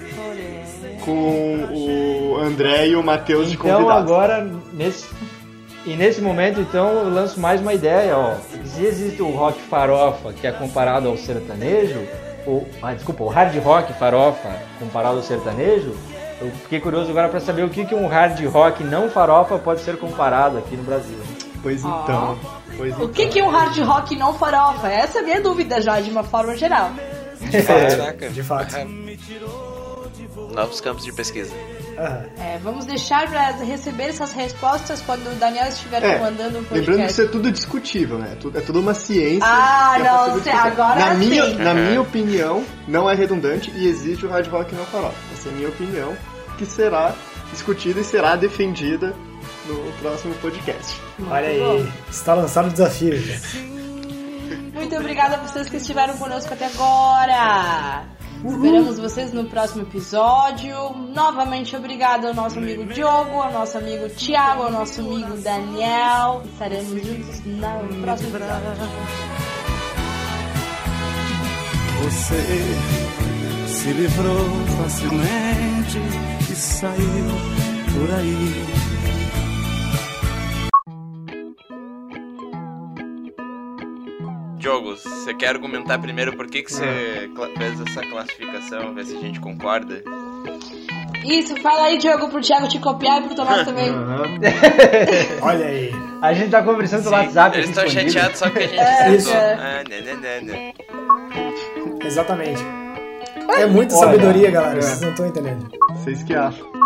[1.05, 4.11] com o André e o Matheus de Então convidados.
[4.11, 5.07] agora, nesse,
[5.87, 8.35] e nesse momento, então, eu lanço mais uma ideia, ó.
[8.65, 12.07] Se existe o rock farofa que é comparado ao sertanejo,
[12.47, 15.95] ou, ah, desculpa, o hard rock farofa comparado ao sertanejo,
[16.41, 19.81] eu fiquei curioso agora para saber o que, que um hard rock não farofa pode
[19.81, 21.19] ser comparado aqui no Brasil.
[21.63, 22.39] Pois então,
[22.77, 24.89] pois O que, que é um hard rock não farofa?
[24.89, 26.91] Essa é a minha dúvida já, de uma forma geral.
[27.67, 28.29] Caraca.
[28.31, 28.75] De fato.
[30.55, 31.55] Novos campos de pesquisa.
[32.01, 32.25] Aham.
[32.39, 36.79] É, vamos deixar para receber essas respostas quando o Daniel estiver É, comandando o Lembrando
[36.81, 37.13] que podcast.
[37.13, 38.37] isso é tudo discutível, né?
[38.41, 39.47] Tudo- É tudo uma ciência.
[39.47, 40.61] Ah, é não, ser cê- discutível.
[40.73, 41.19] agora na sim.
[41.29, 41.87] minha, Na Uhum.
[41.87, 45.15] minha opinião, não é redundante e existe o hard rock não farofa.
[45.35, 46.17] Essa é a minha opinião,
[46.57, 47.13] que será
[47.53, 49.15] discutida e será defendida
[49.67, 50.97] no próximo podcast.
[51.29, 51.93] Olha aí.
[52.11, 53.69] Está lançado o desafio, gente.
[54.73, 58.05] Muito obrigada a vocês que estiveram conosco até agora.
[58.45, 60.75] Esperamos vocês no próximo episódio.
[61.15, 66.43] Novamente, obrigado ao nosso amigo Diogo, ao nosso amigo Thiago, ao nosso amigo Daniel.
[66.51, 69.21] Estaremos juntos no próximo episódio.
[72.03, 74.47] Você se livrou
[74.83, 75.99] facilmente
[76.51, 77.27] e saiu
[77.93, 78.90] por aí.
[84.61, 89.21] Diogo, você quer argumentar primeiro por que, que você fez essa classificação, ver se a
[89.21, 90.03] gente concorda?
[91.25, 93.91] Isso, fala aí, Diogo, pro Thiago te copiar e pro Tomás também.
[95.41, 95.91] Olha aí.
[96.21, 97.57] A gente tá conversando pelo WhatsApp.
[97.57, 99.55] Eles estão chateados só porque a gente É, é.
[99.55, 100.73] Ah, né, né, né, né.
[102.05, 102.63] Exatamente.
[103.57, 104.05] É muita Olha.
[104.13, 104.79] sabedoria, galera.
[104.79, 104.83] É.
[104.83, 105.69] Vocês não estão entendendo.
[105.95, 106.80] Vocês que acham.